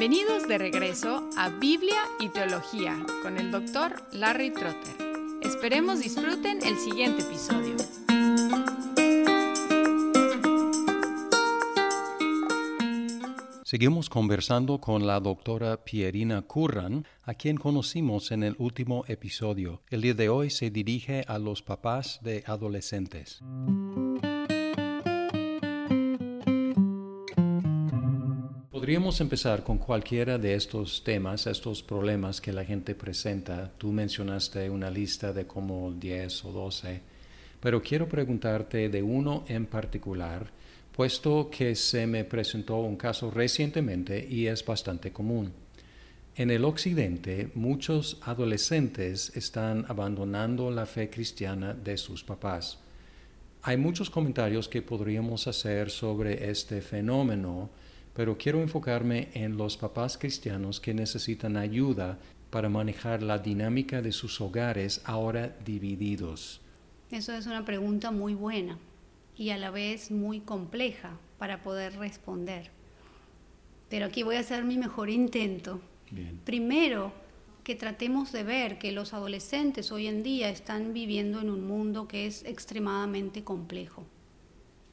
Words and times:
Bienvenidos 0.00 0.48
de 0.48 0.56
regreso 0.56 1.28
a 1.36 1.50
Biblia 1.50 2.00
y 2.18 2.30
Teología 2.30 2.96
con 3.22 3.36
el 3.36 3.50
doctor 3.50 4.02
Larry 4.12 4.50
Trotter. 4.50 4.96
Esperemos 5.42 6.00
disfruten 6.00 6.60
el 6.64 6.78
siguiente 6.78 7.20
episodio. 7.20 7.76
Seguimos 13.62 14.08
conversando 14.08 14.80
con 14.80 15.06
la 15.06 15.20
doctora 15.20 15.84
Pierina 15.84 16.40
Curran, 16.40 17.04
a 17.24 17.34
quien 17.34 17.58
conocimos 17.58 18.30
en 18.30 18.42
el 18.42 18.56
último 18.56 19.04
episodio. 19.06 19.82
El 19.90 20.00
día 20.00 20.14
de 20.14 20.30
hoy 20.30 20.48
se 20.48 20.70
dirige 20.70 21.26
a 21.28 21.38
los 21.38 21.60
papás 21.60 22.20
de 22.22 22.42
adolescentes. 22.46 23.42
Podríamos 28.80 29.20
empezar 29.20 29.62
con 29.62 29.76
cualquiera 29.76 30.38
de 30.38 30.54
estos 30.54 31.04
temas, 31.04 31.46
estos 31.46 31.82
problemas 31.82 32.40
que 32.40 32.50
la 32.50 32.64
gente 32.64 32.94
presenta. 32.94 33.70
Tú 33.76 33.92
mencionaste 33.92 34.70
una 34.70 34.90
lista 34.90 35.34
de 35.34 35.46
como 35.46 35.92
10 35.92 36.46
o 36.46 36.52
12, 36.52 37.02
pero 37.60 37.82
quiero 37.82 38.08
preguntarte 38.08 38.88
de 38.88 39.02
uno 39.02 39.44
en 39.48 39.66
particular, 39.66 40.50
puesto 40.96 41.50
que 41.50 41.74
se 41.74 42.06
me 42.06 42.24
presentó 42.24 42.78
un 42.78 42.96
caso 42.96 43.30
recientemente 43.30 44.26
y 44.26 44.46
es 44.46 44.64
bastante 44.64 45.12
común. 45.12 45.52
En 46.34 46.50
el 46.50 46.64
occidente, 46.64 47.50
muchos 47.54 48.16
adolescentes 48.22 49.36
están 49.36 49.84
abandonando 49.88 50.70
la 50.70 50.86
fe 50.86 51.10
cristiana 51.10 51.74
de 51.74 51.98
sus 51.98 52.24
papás. 52.24 52.78
Hay 53.60 53.76
muchos 53.76 54.08
comentarios 54.08 54.70
que 54.70 54.80
podríamos 54.80 55.46
hacer 55.48 55.90
sobre 55.90 56.50
este 56.50 56.80
fenómeno, 56.80 57.68
pero 58.20 58.36
quiero 58.36 58.60
enfocarme 58.60 59.28
en 59.32 59.56
los 59.56 59.78
papás 59.78 60.18
cristianos 60.18 60.78
que 60.78 60.92
necesitan 60.92 61.56
ayuda 61.56 62.18
para 62.50 62.68
manejar 62.68 63.22
la 63.22 63.38
dinámica 63.38 64.02
de 64.02 64.12
sus 64.12 64.42
hogares 64.42 65.00
ahora 65.06 65.56
divididos. 65.64 66.60
Eso 67.10 67.32
es 67.32 67.46
una 67.46 67.64
pregunta 67.64 68.10
muy 68.10 68.34
buena 68.34 68.78
y 69.38 69.48
a 69.48 69.56
la 69.56 69.70
vez 69.70 70.10
muy 70.10 70.40
compleja 70.40 71.16
para 71.38 71.62
poder 71.62 71.96
responder. 71.96 72.70
Pero 73.88 74.04
aquí 74.04 74.22
voy 74.22 74.36
a 74.36 74.40
hacer 74.40 74.64
mi 74.64 74.76
mejor 74.76 75.08
intento. 75.08 75.80
Primero, 76.44 77.14
que 77.64 77.74
tratemos 77.74 78.32
de 78.32 78.42
ver 78.42 78.76
que 78.76 78.92
los 78.92 79.14
adolescentes 79.14 79.90
hoy 79.92 80.08
en 80.08 80.22
día 80.22 80.50
están 80.50 80.92
viviendo 80.92 81.40
en 81.40 81.48
un 81.48 81.66
mundo 81.66 82.06
que 82.06 82.26
es 82.26 82.44
extremadamente 82.44 83.44
complejo. 83.44 84.04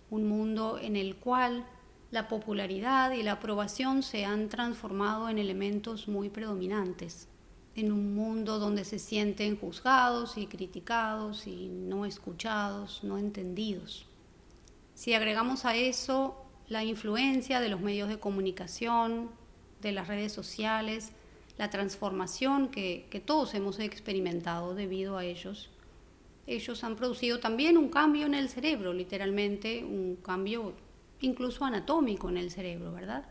Un 0.10 0.30
mundo 0.30 0.80
en 0.82 0.96
el 0.96 1.18
cual 1.18 1.66
la 2.12 2.28
popularidad 2.28 3.12
y 3.12 3.24
la 3.24 3.34
aprobación 3.34 4.02
se 4.02 4.24
han 4.24 4.50
transformado 4.50 5.30
en 5.30 5.38
elementos 5.40 6.08
muy 6.08 6.30
predominantes, 6.30 7.28
en 7.76 7.92
un 7.92 8.16
mundo 8.16 8.60
donde 8.60 8.86
se 8.86 8.98
sienten 8.98 9.58
juzgados 9.58 10.38
y 10.38 10.48
criticados 10.48 11.48
y 11.48 11.68
no 11.68 12.06
escuchados, 12.06 13.04
no 13.04 13.18
entendidos. 13.18 14.06
Si 14.94 15.14
agregamos 15.14 15.66
a 15.66 15.76
eso 15.76 16.36
la 16.70 16.84
influencia 16.84 17.60
de 17.60 17.70
los 17.70 17.82
medios 17.82 18.10
de 18.10 18.20
comunicación, 18.20 19.30
de 19.82 19.92
las 19.92 20.08
redes 20.08 20.32
sociales, 20.32 21.12
la 21.58 21.70
transformación 21.70 22.70
que, 22.70 23.24
todos 23.26 23.54
hemos 23.54 23.80
experimentado 23.80 24.76
debido 24.76 25.18
a 25.18 25.26
ellos, 25.26 25.70
ellos 26.46 26.84
han 26.84 26.96
producido 26.96 27.40
también 27.40 27.78
un 27.78 27.90
cambio 27.90 28.26
en 28.26 28.34
el 28.34 28.48
cerebro, 28.48 28.94
literalmente 28.94 29.84
un 29.84 30.16
cambio 30.16 30.74
incluso 31.22 31.66
anatómico 31.66 32.30
en 32.30 32.38
el 32.38 32.52
cerebro, 32.52 32.92
¿verdad? 32.92 33.26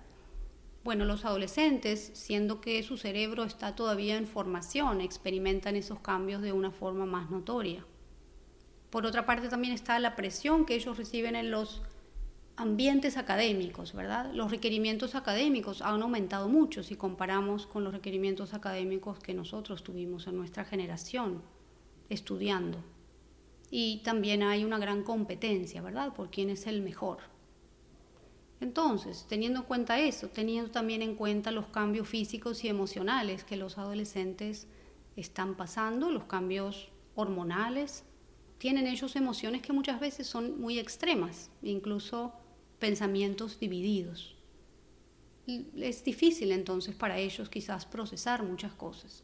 Bueno, 0.85 1.05
los 1.05 1.25
adolescentes, 1.25 2.13
siendo 2.15 2.61
que 2.61 2.83
su 2.83 2.97
cerebro 2.97 3.45
está 3.45 3.75
todavía 3.75 4.17
en 4.17 4.27
formación, 4.27 5.01
experimentan 5.01 5.75
esos 5.75 5.99
cambios 5.99 6.43
de 6.43 6.53
una 6.53 6.71
forma 6.71 7.07
más 7.07 7.31
notoria. 7.31 7.85
Por 8.91 9.05
otra 9.05 9.27
parte, 9.27 9.49
también 9.49 9.75
está 9.75 9.99
la 9.99 10.15
presión 10.15 10.65
que 10.65 10.77
ellos 10.77 10.97
reciben 10.97 11.35
en 11.35 11.51
los 11.51 11.83
ambientes 12.57 13.17
académicos, 13.17 13.95
¿verdad? 13.95 14.33
Los 14.33 14.51
requerimientos 14.51 15.15
académicos 15.15 15.83
han 15.83 16.03
aumentado 16.03 16.49
mucho 16.49 16.83
si 16.83 16.97
comparamos 16.97 17.67
con 17.67 17.85
los 17.85 17.93
requerimientos 17.93 18.55
académicos 18.55 19.19
que 19.19 19.35
nosotros 19.35 19.83
tuvimos 19.83 20.27
en 20.27 20.37
nuestra 20.37 20.65
generación 20.65 21.43
estudiando. 22.09 22.79
Y 23.71 24.03
también 24.05 24.43
hay 24.43 24.65
una 24.65 24.79
gran 24.79 25.03
competencia, 25.03 25.83
¿verdad? 25.83 26.15
Por 26.15 26.31
quién 26.31 26.51
es 26.51 26.67
el 26.67 26.81
mejor. 26.81 27.19
Entonces, 28.61 29.27
teniendo 29.29 29.61
en 29.61 29.67
cuenta 29.67 29.99
eso, 29.99 30.29
teniendo 30.29 30.71
también 30.71 31.03
en 31.03 31.15
cuenta 31.15 31.51
los 31.51 31.67
cambios 31.67 32.09
físicos 32.09 32.65
y 32.65 32.69
emocionales 32.69 33.45
que 33.45 33.57
los 33.57 33.77
adolescentes 33.77 34.67
están 35.15 35.57
pasando, 35.57 36.11
los 36.11 36.25
cambios 36.25 36.91
hormonales, 37.15 38.05
tienen 38.59 38.87
ellos 38.87 39.17
emociones 39.17 39.63
que 39.63 39.73
muchas 39.73 40.01
veces 40.01 40.27
son 40.27 40.61
muy 40.61 40.79
extremas, 40.79 41.51
incluso 41.63 42.33
pensamientos 42.79 43.61
divididos. 43.61 44.37
Es 45.77 46.03
difícil 46.03 46.51
entonces 46.51 46.95
para 46.95 47.19
ellos 47.19 47.49
quizás 47.49 47.87
procesar 47.87 48.43
muchas 48.43 48.73
cosas. 48.73 49.23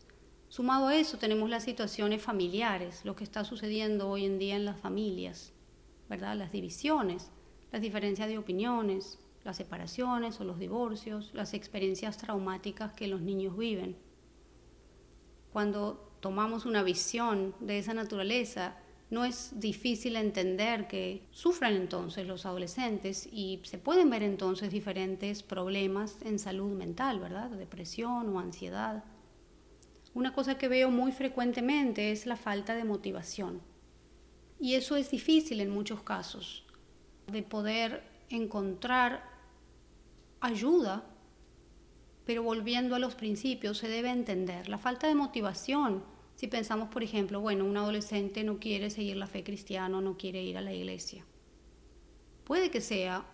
Sumado 0.49 0.89
a 0.89 0.97
eso 0.97 1.17
tenemos 1.17 1.49
las 1.49 1.65
situaciones 1.65 2.23
familiares, 2.23 3.01
lo 3.05 3.17
que 3.17 3.25
está 3.25 3.43
sucediendo 3.43 4.11
hoy 4.11 4.27
en 4.27 4.39
día 4.39 4.55
en 4.55 4.67
las 4.67 4.79
familias, 4.79 5.53
¿verdad? 6.11 6.37
Las 6.37 6.53
divisiones, 6.53 7.31
las 7.73 7.81
diferencias 7.81 8.29
de 8.29 8.37
opiniones, 8.37 9.19
las 9.45 9.57
separaciones 9.57 10.41
o 10.41 10.45
los 10.45 10.59
divorcios, 10.59 11.31
las 11.35 11.55
experiencias 11.55 12.17
traumáticas 12.17 12.93
que 12.93 13.09
los 13.09 13.21
niños 13.21 13.57
viven. 13.57 13.97
Cuando 15.53 16.13
tomamos 16.21 16.65
una 16.65 16.83
visión 16.83 17.55
de 17.61 17.79
esa 17.79 17.95
naturaleza, 17.95 18.77
no 19.11 19.27
es 19.27 19.61
difícil 19.61 20.17
entender 20.17 20.89
que 20.89 21.27
sufren 21.33 21.75
entonces 21.75 22.27
los 22.27 22.47
adolescentes 22.47 23.29
y 23.31 23.61
se 23.65 23.77
pueden 23.77 24.09
ver 24.09 24.23
entonces 24.23 24.71
diferentes 24.71 25.43
problemas 25.43 26.17
en 26.23 26.39
salud 26.39 26.73
mental, 26.73 27.21
¿verdad? 27.21 27.51
Depresión 27.51 28.35
o 28.35 28.41
ansiedad. 28.41 29.05
Una 30.15 30.33
cosa 30.33 30.57
que 30.57 30.69
veo 30.69 30.91
muy 30.91 31.13
frecuentemente 31.13 32.11
es 32.13 32.25
la 32.25 32.37
falta 32.37 32.75
de 32.75 32.85
motivación. 32.85 33.61
Y 34.59 34.75
eso 34.75 34.97
es 34.97 35.11
difícil 35.11 35.61
en 35.61 35.71
muchos 35.71 36.03
casos, 36.03 36.65
de 37.27 37.43
poder 37.43 38.05
encontrar 38.31 39.32
ayuda, 40.43 41.05
pero 42.27 42.43
volviendo 42.43 42.95
a 42.95 42.99
los 42.99 43.15
principios, 43.15 43.79
se 43.79 43.89
debe 43.89 44.11
entender 44.11 44.69
la 44.69 44.77
falta 44.77 45.07
de 45.07 45.15
motivación. 45.15 46.05
Si 46.35 46.49
pensamos, 46.49 46.89
por 46.89 47.03
ejemplo, 47.03 47.41
bueno, 47.41 47.65
un 47.65 47.77
adolescente 47.77 48.43
no 48.43 48.59
quiere 48.59 48.91
seguir 48.91 49.17
la 49.17 49.27
fe 49.27 49.45
cristiana, 49.45 50.01
no 50.01 50.19
quiere 50.19 50.43
ir 50.43 50.59
a 50.59 50.61
la 50.61 50.73
iglesia. 50.73 51.25
Puede 52.45 52.71
que 52.71 52.81
sea 52.81 53.25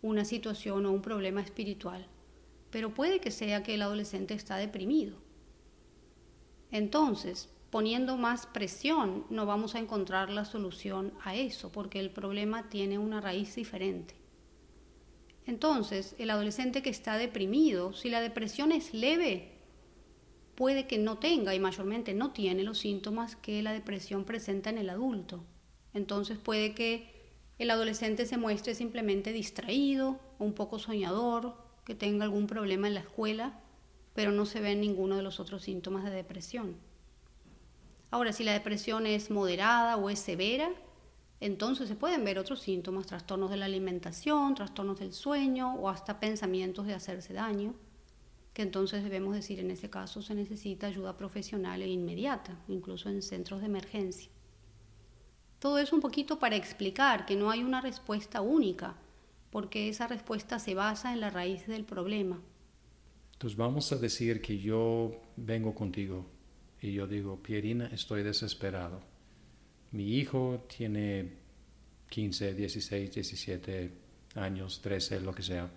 una 0.00 0.24
situación 0.24 0.86
o 0.86 0.92
un 0.92 1.02
problema 1.02 1.42
espiritual, 1.42 2.06
pero 2.70 2.94
puede 2.94 3.20
que 3.20 3.30
sea 3.30 3.62
que 3.62 3.74
el 3.74 3.82
adolescente 3.82 4.34
está 4.34 4.56
deprimido. 4.56 5.16
Entonces, 6.70 7.50
poniendo 7.70 8.16
más 8.16 8.46
presión, 8.46 9.26
no 9.28 9.44
vamos 9.44 9.74
a 9.74 9.80
encontrar 9.80 10.30
la 10.30 10.46
solución 10.46 11.12
a 11.24 11.34
eso, 11.34 11.70
porque 11.70 12.00
el 12.00 12.10
problema 12.10 12.70
tiene 12.70 12.98
una 12.98 13.20
raíz 13.20 13.54
diferente. 13.54 14.14
Entonces, 15.48 16.14
el 16.18 16.28
adolescente 16.28 16.82
que 16.82 16.90
está 16.90 17.16
deprimido, 17.16 17.94
si 17.94 18.10
la 18.10 18.20
depresión 18.20 18.70
es 18.70 18.92
leve, 18.92 19.48
puede 20.54 20.86
que 20.86 20.98
no 20.98 21.16
tenga 21.16 21.54
y 21.54 21.58
mayormente 21.58 22.12
no 22.12 22.32
tiene 22.32 22.64
los 22.64 22.80
síntomas 22.80 23.34
que 23.34 23.62
la 23.62 23.72
depresión 23.72 24.26
presenta 24.26 24.68
en 24.68 24.76
el 24.76 24.90
adulto. 24.90 25.42
Entonces 25.94 26.36
puede 26.36 26.74
que 26.74 27.32
el 27.58 27.70
adolescente 27.70 28.26
se 28.26 28.36
muestre 28.36 28.74
simplemente 28.74 29.32
distraído, 29.32 30.20
un 30.38 30.52
poco 30.52 30.78
soñador, 30.78 31.56
que 31.86 31.94
tenga 31.94 32.24
algún 32.24 32.46
problema 32.46 32.86
en 32.86 32.92
la 32.92 33.00
escuela, 33.00 33.58
pero 34.12 34.32
no 34.32 34.44
se 34.44 34.60
ven 34.60 34.82
ninguno 34.82 35.16
de 35.16 35.22
los 35.22 35.40
otros 35.40 35.62
síntomas 35.62 36.04
de 36.04 36.10
depresión. 36.10 36.76
Ahora, 38.10 38.34
si 38.34 38.44
la 38.44 38.52
depresión 38.52 39.06
es 39.06 39.30
moderada 39.30 39.96
o 39.96 40.10
es 40.10 40.18
severa, 40.18 40.70
entonces 41.40 41.88
se 41.88 41.94
pueden 41.94 42.24
ver 42.24 42.38
otros 42.38 42.60
síntomas, 42.60 43.06
trastornos 43.06 43.50
de 43.50 43.56
la 43.56 43.66
alimentación, 43.66 44.54
trastornos 44.54 44.98
del 44.98 45.12
sueño 45.12 45.74
o 45.74 45.88
hasta 45.88 46.18
pensamientos 46.18 46.86
de 46.86 46.94
hacerse 46.94 47.32
daño, 47.32 47.74
que 48.52 48.62
entonces 48.62 49.04
debemos 49.04 49.34
decir 49.34 49.60
en 49.60 49.70
ese 49.70 49.88
caso 49.88 50.20
se 50.20 50.34
necesita 50.34 50.88
ayuda 50.88 51.16
profesional 51.16 51.80
e 51.82 51.86
inmediata, 51.86 52.58
incluso 52.66 53.08
en 53.08 53.22
centros 53.22 53.60
de 53.60 53.66
emergencia. 53.66 54.30
Todo 55.60 55.78
eso 55.78 55.94
un 55.94 56.02
poquito 56.02 56.40
para 56.40 56.56
explicar 56.56 57.24
que 57.24 57.36
no 57.36 57.50
hay 57.50 57.62
una 57.62 57.80
respuesta 57.80 58.40
única, 58.40 58.96
porque 59.50 59.88
esa 59.88 60.08
respuesta 60.08 60.58
se 60.58 60.74
basa 60.74 61.12
en 61.12 61.20
la 61.20 61.30
raíz 61.30 61.66
del 61.68 61.84
problema. 61.84 62.40
Entonces 63.34 63.56
vamos 63.56 63.92
a 63.92 63.96
decir 63.96 64.42
que 64.42 64.58
yo 64.58 65.12
vengo 65.36 65.72
contigo 65.72 66.26
y 66.80 66.92
yo 66.92 67.06
digo, 67.06 67.40
Pierina, 67.40 67.86
estoy 67.86 68.24
desesperado 68.24 69.07
mi 69.92 70.16
hijo 70.16 70.66
tiene 70.74 71.28
15, 72.08 72.54
16, 72.54 73.14
17 73.14 73.90
años, 74.34 74.80
13, 74.82 75.20
lo 75.20 75.34
que 75.34 75.42
sea. 75.42 75.70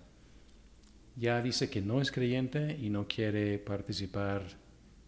ya 1.15 1.41
dice 1.41 1.69
que 1.69 1.81
no 1.81 2.01
es 2.01 2.11
creyente 2.11 2.77
y 2.81 2.89
no 2.89 3.07
quiere 3.07 3.59
participar 3.59 4.43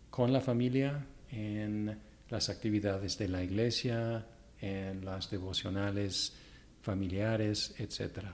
con 0.09 0.33
la 0.33 0.41
familia 0.41 1.05
en 1.31 1.97
las 2.29 2.49
actividades 2.49 3.17
de 3.17 3.29
la 3.29 3.43
iglesia, 3.43 4.25
en 4.59 5.03
las 5.05 5.29
devocionales 5.29 6.33
familiares, 6.81 7.73
etc. 7.77 8.27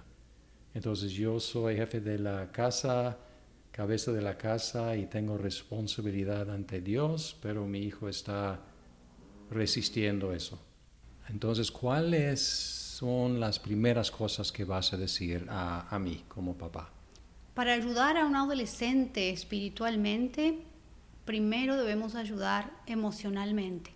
Entonces 0.73 1.11
yo 1.11 1.39
soy 1.39 1.75
jefe 1.75 2.01
de 2.01 2.17
la 2.17 2.51
casa, 2.51 3.17
cabeza 3.71 4.11
de 4.11 4.21
la 4.21 4.37
casa 4.37 4.95
y 4.95 5.05
tengo 5.05 5.37
responsabilidad 5.37 6.49
ante 6.49 6.81
Dios, 6.81 7.37
pero 7.41 7.65
mi 7.65 7.79
hijo 7.79 8.09
está 8.09 8.59
resistiendo 9.51 10.33
eso. 10.33 10.59
Entonces, 11.29 11.71
¿cuáles 11.71 12.41
son 12.41 13.39
las 13.39 13.59
primeras 13.59 14.11
cosas 14.11 14.51
que 14.51 14.65
vas 14.65 14.93
a 14.93 14.97
decir 14.97 15.45
a, 15.49 15.87
a 15.93 15.99
mí 15.99 16.23
como 16.27 16.55
papá? 16.55 16.89
Para 17.53 17.73
ayudar 17.73 18.17
a 18.17 18.25
un 18.25 18.35
adolescente 18.35 19.29
espiritualmente, 19.29 20.59
primero 21.25 21.75
debemos 21.77 22.15
ayudar 22.15 22.71
emocionalmente, 22.85 23.91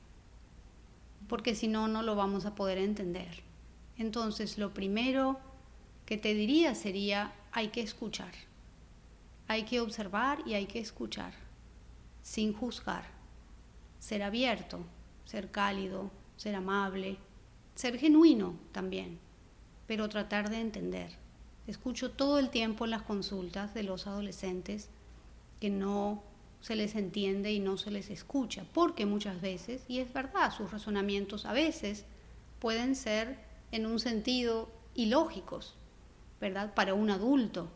porque 1.28 1.56
si 1.56 1.68
no, 1.68 1.88
no 1.88 2.04
lo 2.04 2.16
vamos 2.16 2.46
a 2.46 2.56
poder 2.56 2.78
entender. 2.78 3.42
Entonces, 3.98 4.58
lo 4.58 4.74
primero 4.74 5.40
que 6.06 6.18
te 6.18 6.34
diría 6.34 6.76
sería, 6.76 7.34
hay 7.52 7.70
que 7.70 7.82
escuchar, 7.82 8.32
hay 9.48 9.64
que 9.64 9.80
observar 9.80 10.40
y 10.46 10.54
hay 10.56 10.66
que 10.66 10.80
escuchar, 10.80 11.34
sin 12.22 12.54
juzgar, 12.54 13.06
ser 14.00 14.24
abierto, 14.24 14.80
ser 15.26 15.52
cálido, 15.52 16.12
ser 16.38 16.56
amable, 16.56 17.18
ser 17.76 17.98
genuino 17.98 18.56
también, 18.72 19.20
pero 19.88 20.10
tratar 20.10 20.50
de 20.50 20.60
entender. 20.60 21.18
Escucho 21.68 22.12
todo 22.12 22.40
el 22.40 22.50
tiempo 22.50 22.88
las 22.88 23.04
consultas 23.04 23.74
de 23.74 23.84
los 23.84 24.08
adolescentes 24.08 24.90
que 25.60 25.70
no 25.70 26.24
se 26.60 26.76
les 26.76 26.96
entiende 26.96 27.52
y 27.52 27.60
no 27.60 27.78
se 27.78 27.92
les 27.92 28.10
escucha, 28.10 28.66
porque 28.74 29.06
muchas 29.06 29.42
veces, 29.42 29.84
y 29.88 30.00
es 30.00 30.12
verdad, 30.14 30.52
sus 30.52 30.72
razonamientos 30.72 31.46
a 31.46 31.54
veces 31.54 32.06
pueden 32.60 32.96
ser 32.96 33.38
en 33.72 33.86
un 33.86 34.00
sentido 34.00 34.70
ilógicos, 34.96 35.76
¿verdad? 36.40 36.74
Para 36.74 36.94
un 36.94 37.10
adulto, 37.10 37.70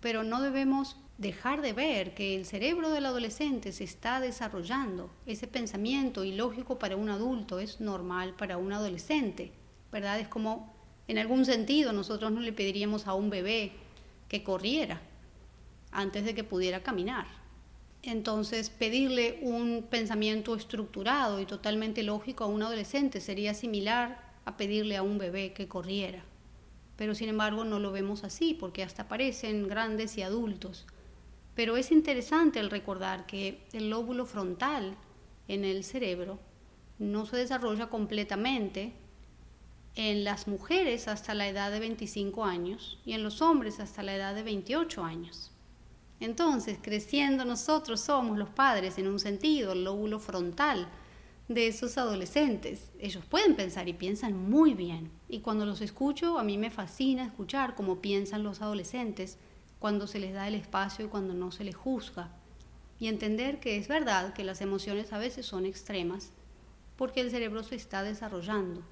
pero 0.00 0.24
no 0.24 0.40
debemos 0.40 0.96
dejar 1.18 1.62
de 1.62 1.72
ver 1.72 2.14
que 2.14 2.34
el 2.34 2.44
cerebro 2.44 2.90
del 2.90 3.06
adolescente 3.06 3.72
se 3.72 3.84
está 3.84 4.20
desarrollando. 4.20 5.10
Ese 5.24 5.46
pensamiento 5.46 6.24
ilógico 6.24 6.78
para 6.78 6.96
un 6.96 7.08
adulto 7.08 7.58
es 7.58 7.80
normal 7.80 8.34
para 8.34 8.58
un 8.58 8.72
adolescente, 8.72 9.52
¿verdad? 9.90 10.20
Es 10.20 10.28
como, 10.28 10.74
en 11.08 11.18
algún 11.18 11.44
sentido, 11.44 11.92
nosotros 11.92 12.30
no 12.32 12.40
le 12.40 12.52
pediríamos 12.52 13.06
a 13.06 13.14
un 13.14 13.30
bebé 13.30 13.72
que 14.28 14.44
corriera 14.44 15.00
antes 15.90 16.24
de 16.24 16.34
que 16.34 16.44
pudiera 16.44 16.82
caminar. 16.82 17.26
Entonces, 18.02 18.70
pedirle 18.70 19.38
un 19.42 19.86
pensamiento 19.88 20.54
estructurado 20.54 21.40
y 21.40 21.46
totalmente 21.46 22.02
lógico 22.02 22.44
a 22.44 22.48
un 22.48 22.62
adolescente 22.62 23.20
sería 23.20 23.54
similar 23.54 24.32
a 24.44 24.56
pedirle 24.56 24.96
a 24.96 25.02
un 25.02 25.18
bebé 25.18 25.52
que 25.52 25.66
corriera. 25.66 26.22
Pero 26.96 27.14
sin 27.14 27.28
embargo 27.28 27.64
no 27.64 27.78
lo 27.78 27.90
vemos 27.90 28.22
así, 28.22 28.54
porque 28.54 28.82
hasta 28.82 29.02
aparecen 29.02 29.66
grandes 29.66 30.16
y 30.18 30.22
adultos. 30.22 30.86
Pero 31.56 31.78
es 31.78 31.90
interesante 31.90 32.60
el 32.60 32.70
recordar 32.70 33.26
que 33.26 33.66
el 33.72 33.90
lóbulo 33.90 34.26
frontal 34.26 34.94
en 35.48 35.64
el 35.64 35.82
cerebro 35.82 36.38
no 36.98 37.24
se 37.24 37.38
desarrolla 37.38 37.88
completamente 37.88 38.92
en 39.94 40.22
las 40.22 40.46
mujeres 40.46 41.08
hasta 41.08 41.34
la 41.34 41.48
edad 41.48 41.72
de 41.72 41.80
25 41.80 42.44
años 42.44 43.00
y 43.06 43.14
en 43.14 43.22
los 43.22 43.40
hombres 43.40 43.80
hasta 43.80 44.02
la 44.02 44.14
edad 44.14 44.34
de 44.34 44.42
28 44.42 45.02
años. 45.02 45.50
Entonces, 46.20 46.78
creciendo 46.80 47.46
nosotros 47.46 48.02
somos 48.02 48.36
los 48.36 48.50
padres 48.50 48.98
en 48.98 49.08
un 49.08 49.18
sentido, 49.18 49.72
el 49.72 49.84
lóbulo 49.84 50.18
frontal 50.18 50.86
de 51.48 51.68
esos 51.68 51.96
adolescentes. 51.96 52.90
Ellos 52.98 53.24
pueden 53.24 53.56
pensar 53.56 53.88
y 53.88 53.94
piensan 53.94 54.36
muy 54.36 54.74
bien. 54.74 55.10
Y 55.28 55.40
cuando 55.40 55.64
los 55.64 55.80
escucho, 55.80 56.38
a 56.38 56.44
mí 56.44 56.58
me 56.58 56.70
fascina 56.70 57.24
escuchar 57.24 57.74
cómo 57.74 58.00
piensan 58.02 58.42
los 58.42 58.60
adolescentes 58.60 59.38
cuando 59.78 60.06
se 60.06 60.18
les 60.18 60.32
da 60.32 60.48
el 60.48 60.54
espacio 60.54 61.04
y 61.04 61.08
cuando 61.08 61.34
no 61.34 61.50
se 61.50 61.64
les 61.64 61.76
juzga. 61.76 62.30
Y 62.98 63.08
entender 63.08 63.60
que 63.60 63.76
es 63.76 63.88
verdad 63.88 64.32
que 64.32 64.44
las 64.44 64.60
emociones 64.60 65.12
a 65.12 65.18
veces 65.18 65.46
son 65.46 65.66
extremas 65.66 66.32
porque 66.96 67.20
el 67.20 67.30
cerebro 67.30 67.62
se 67.62 67.74
está 67.74 68.02
desarrollando. 68.02 68.82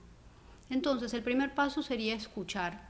Entonces, 0.70 1.14
el 1.14 1.22
primer 1.22 1.54
paso 1.54 1.82
sería 1.82 2.14
escuchar. 2.14 2.88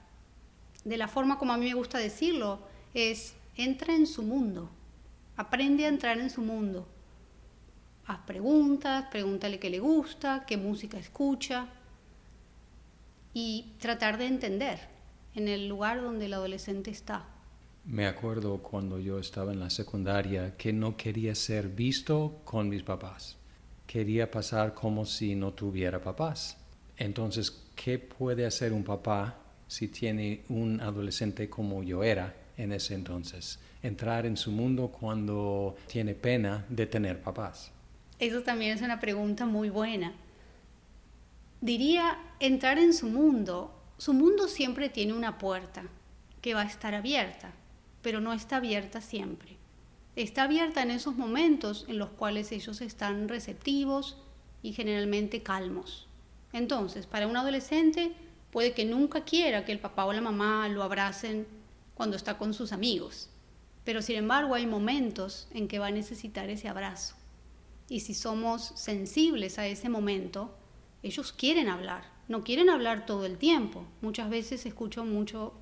De 0.85 0.97
la 0.97 1.09
forma 1.09 1.39
como 1.39 1.53
a 1.53 1.57
mí 1.57 1.67
me 1.67 1.75
gusta 1.75 1.99
decirlo, 1.99 2.61
es 2.95 3.35
entra 3.57 3.95
en 3.95 4.07
su 4.07 4.23
mundo, 4.23 4.71
aprende 5.37 5.85
a 5.85 5.89
entrar 5.89 6.19
en 6.19 6.31
su 6.31 6.43
mundo. 6.43 6.87
Haz 8.07 8.19
preguntas, 8.27 9.07
pregúntale 9.11 9.59
qué 9.59 9.71
le 9.71 9.79
gusta, 9.79 10.45
qué 10.47 10.57
música 10.57 10.99
escucha 10.99 11.69
y 13.33 13.73
tratar 13.79 14.19
de 14.19 14.27
entender 14.27 14.89
en 15.35 15.49
el 15.49 15.69
lugar 15.69 16.03
donde 16.03 16.27
el 16.27 16.35
adolescente 16.35 16.91
está. 16.91 17.25
Me 17.87 18.07
acuerdo 18.07 18.59
cuando 18.59 18.99
yo 18.99 19.19
estaba 19.19 19.53
en 19.53 19.61
la 19.61 19.71
secundaria 19.71 20.57
que 20.57 20.73
no 20.73 20.97
quería 20.97 21.35
ser 21.35 21.69
visto 21.69 22.41
con 22.45 22.69
mis 22.69 22.83
papás. 22.83 23.37
Quería 23.87 24.31
pasar 24.31 24.73
como 24.75 25.05
si 25.05 25.35
no 25.35 25.53
tuviera 25.53 26.01
papás. 26.01 26.57
Entonces, 26.97 27.63
¿qué 27.77 27.99
puede 27.99 28.47
hacer 28.47 28.73
un 28.73 28.85
papá 28.85 29.37
si 29.67 29.89
tiene 29.89 30.45
un 30.49 30.81
adolescente 30.81 31.49
como 31.49 31.83
yo 31.83 32.05
era 32.05 32.35
en 32.57 32.73
ese 32.73 32.95
entonces, 32.95 33.59
entrar 33.83 34.27
en 34.27 34.37
su 34.37 34.53
mundo 34.53 34.89
cuando 34.89 35.77
tiene 35.87 36.15
pena 36.15 36.65
de 36.69 36.87
tener 36.87 37.21
papás. 37.21 37.73
Eso 38.19 38.43
también 38.43 38.73
es 38.73 38.83
una 38.83 39.01
pregunta 39.01 39.47
muy 39.47 39.71
buena. 39.71 40.13
Diría, 41.61 42.19
entrar 42.39 42.79
en 42.79 42.95
su 42.95 43.09
mundo, 43.09 43.75
su 43.99 44.13
mundo 44.13 44.47
siempre 44.49 44.89
tiene 44.89 45.13
una 45.13 45.39
puerta 45.39 45.83
que 46.41 46.55
va 46.55 46.63
a 46.63 46.67
estar 46.67 46.95
abierta, 46.95 47.53
pero 48.05 48.21
no 48.21 48.35
está 48.35 48.59
abierta 48.59 49.01
siempre. 49.01 49.57
Está 50.15 50.45
abierta 50.45 50.83
en 50.83 50.91
esos 50.91 51.17
momentos 51.17 51.87
en 51.89 51.99
los 51.99 52.11
cuales 52.11 52.53
ellos 52.53 52.83
están 52.83 53.29
receptivos 53.31 54.19
y 54.63 54.75
generalmente 54.75 55.43
calmos. 55.43 56.07
Entonces, 56.53 57.07
para 57.07 57.27
un 57.27 57.37
adolescente 57.37 58.13
puede 58.53 58.75
que 58.75 58.85
nunca 58.85 59.25
quiera 59.25 59.65
que 59.65 59.73
el 59.73 59.81
papá 59.81 60.05
o 60.05 60.13
la 60.13 60.21
mamá 60.21 60.69
lo 60.69 60.83
abracen 60.83 61.47
cuando 61.95 62.17
está 62.17 62.37
con 62.37 62.53
sus 62.53 62.73
amigos. 62.73 63.31
Pero 63.85 64.03
sin 64.03 64.17
embargo 64.17 64.55
hay 64.55 64.67
momentos 64.67 65.49
en 65.53 65.67
que 65.67 65.79
va 65.79 65.87
a 65.87 65.91
necesitar 65.91 66.51
ese 66.51 66.69
abrazo. 66.69 67.17
Y 67.89 68.01
si 68.01 68.13
somos 68.13 68.73
sensibles 68.77 69.59
a 69.59 69.67
ese 69.67 69.89
momento, 69.89 70.55
ellos 71.03 71.33
quieren 71.33 71.69
hablar, 71.69 72.05
no 72.29 72.45
quieren 72.45 72.69
hablar 72.69 73.07
todo 73.07 73.25
el 73.25 73.39
tiempo. 73.39 73.87
Muchas 74.03 74.29
veces 74.29 74.67
escucho 74.67 75.07
mucho 75.07 75.55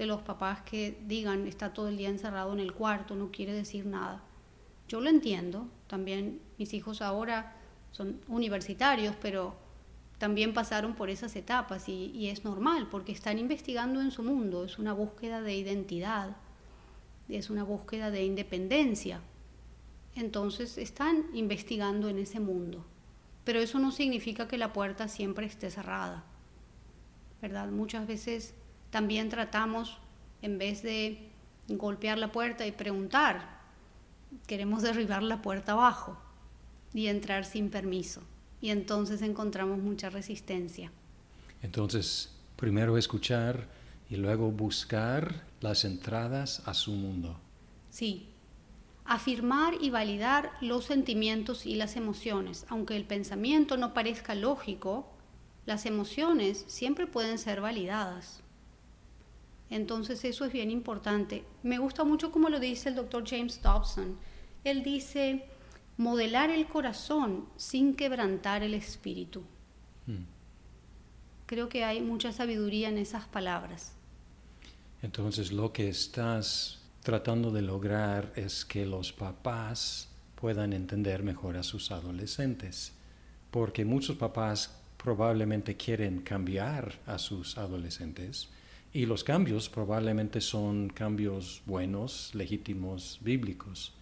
de 0.00 0.06
los 0.06 0.22
papás 0.22 0.62
que 0.62 0.98
digan, 1.04 1.46
está 1.46 1.74
todo 1.74 1.88
el 1.88 1.98
día 1.98 2.08
encerrado 2.08 2.54
en 2.54 2.60
el 2.60 2.72
cuarto, 2.72 3.14
no 3.14 3.30
quiere 3.30 3.52
decir 3.52 3.84
nada. 3.84 4.22
Yo 4.88 4.98
lo 5.02 5.10
entiendo, 5.10 5.68
también 5.88 6.40
mis 6.56 6.72
hijos 6.72 7.02
ahora 7.02 7.54
son 7.92 8.18
universitarios, 8.26 9.14
pero 9.20 9.54
también 10.16 10.54
pasaron 10.54 10.94
por 10.94 11.10
esas 11.10 11.36
etapas 11.36 11.86
y, 11.90 12.30
es 12.30 12.46
normal 12.46 12.88
porque 12.90 13.12
están 13.12 13.38
investigando 13.38 14.00
en 14.00 14.10
su 14.10 14.22
mundo, 14.22 14.64
es 14.64 14.78
una 14.78 14.94
búsqueda 14.94 15.42
de 15.42 15.54
identidad, 15.54 16.34
es 17.28 17.50
una 17.50 17.64
búsqueda 17.64 18.10
de 18.10 18.24
independencia. 18.24 19.20
Entonces 20.14 20.78
están 20.78 21.26
investigando 21.34 22.08
en 22.08 22.18
ese 22.18 22.40
mundo, 22.40 22.86
pero 23.44 23.60
eso 23.60 23.78
no 23.78 23.92
significa 23.92 24.48
que 24.48 24.56
la 24.56 24.72
puerta 24.72 25.08
siempre 25.08 25.44
esté 25.44 25.70
cerrada, 25.70 26.24
¿verdad? 27.42 27.68
Muchas 27.68 28.06
veces 28.06 28.54
también 28.90 29.28
tratamos, 29.28 29.98
en 30.42 30.58
vez 30.58 30.82
de 30.82 31.30
golpear 31.68 32.18
la 32.18 32.32
puerta 32.32 32.66
y 32.66 32.72
preguntar, 32.72 33.60
queremos 34.46 34.82
derribar 34.82 35.22
la 35.22 35.42
puerta 35.42 35.72
abajo 35.72 36.18
y 36.92 37.06
entrar 37.06 37.44
sin 37.44 37.70
permiso 37.70 38.22
y 38.60 38.70
entonces 38.70 39.22
encontramos 39.22 39.78
mucha 39.78 40.10
resistencia. 40.10 40.90
Entonces, 41.62 42.30
primero 42.56 42.98
escuchar 42.98 43.66
y 44.08 44.16
luego 44.16 44.50
buscar 44.50 45.44
las 45.60 45.84
entradas 45.84 46.62
a 46.66 46.74
su 46.74 46.92
mundo. 46.92 47.38
Sí, 47.90 48.28
afirmar 49.04 49.74
y 49.80 49.90
validar 49.90 50.52
los 50.60 50.84
sentimientos 50.84 51.66
y 51.66 51.76
las 51.76 51.96
emociones. 51.96 52.66
Aunque 52.68 52.96
el 52.96 53.04
pensamiento 53.04 53.76
no 53.76 53.94
parezca 53.94 54.34
lógico, 54.34 55.06
las 55.66 55.86
emociones 55.86 56.64
siempre 56.66 57.06
pueden 57.06 57.38
ser 57.38 57.60
validadas. 57.60 58.40
Entonces 59.70 60.24
eso 60.24 60.44
es 60.44 60.52
bien 60.52 60.70
importante. 60.70 61.44
Me 61.62 61.78
gusta 61.78 62.02
mucho 62.04 62.32
como 62.32 62.48
lo 62.48 62.58
dice 62.58 62.88
el 62.88 62.96
doctor 62.96 63.24
James 63.26 63.62
Dobson. 63.62 64.18
Él 64.64 64.82
dice, 64.82 65.46
modelar 65.96 66.50
el 66.50 66.66
corazón 66.66 67.46
sin 67.56 67.94
quebrantar 67.94 68.64
el 68.64 68.74
espíritu. 68.74 69.42
Hmm. 70.06 70.24
Creo 71.46 71.68
que 71.68 71.84
hay 71.84 72.00
mucha 72.00 72.32
sabiduría 72.32 72.88
en 72.88 72.98
esas 72.98 73.26
palabras. 73.26 73.92
Entonces 75.02 75.52
lo 75.52 75.72
que 75.72 75.88
estás 75.88 76.80
tratando 77.02 77.50
de 77.50 77.62
lograr 77.62 78.32
es 78.36 78.64
que 78.64 78.84
los 78.84 79.12
papás 79.12 80.08
puedan 80.34 80.72
entender 80.72 81.22
mejor 81.22 81.56
a 81.56 81.62
sus 81.62 81.90
adolescentes, 81.90 82.92
porque 83.50 83.84
muchos 83.84 84.16
papás 84.16 84.76
probablemente 85.02 85.76
quieren 85.76 86.20
cambiar 86.20 86.98
a 87.06 87.18
sus 87.18 87.56
adolescentes 87.56 88.50
y 88.92 89.06
los 89.06 89.22
cambios 89.22 89.68
probablemente 89.68 90.40
son 90.40 90.88
cambios 90.88 91.62
buenos, 91.64 92.34
legítimos, 92.34 93.18
bíblicos. 93.22 93.92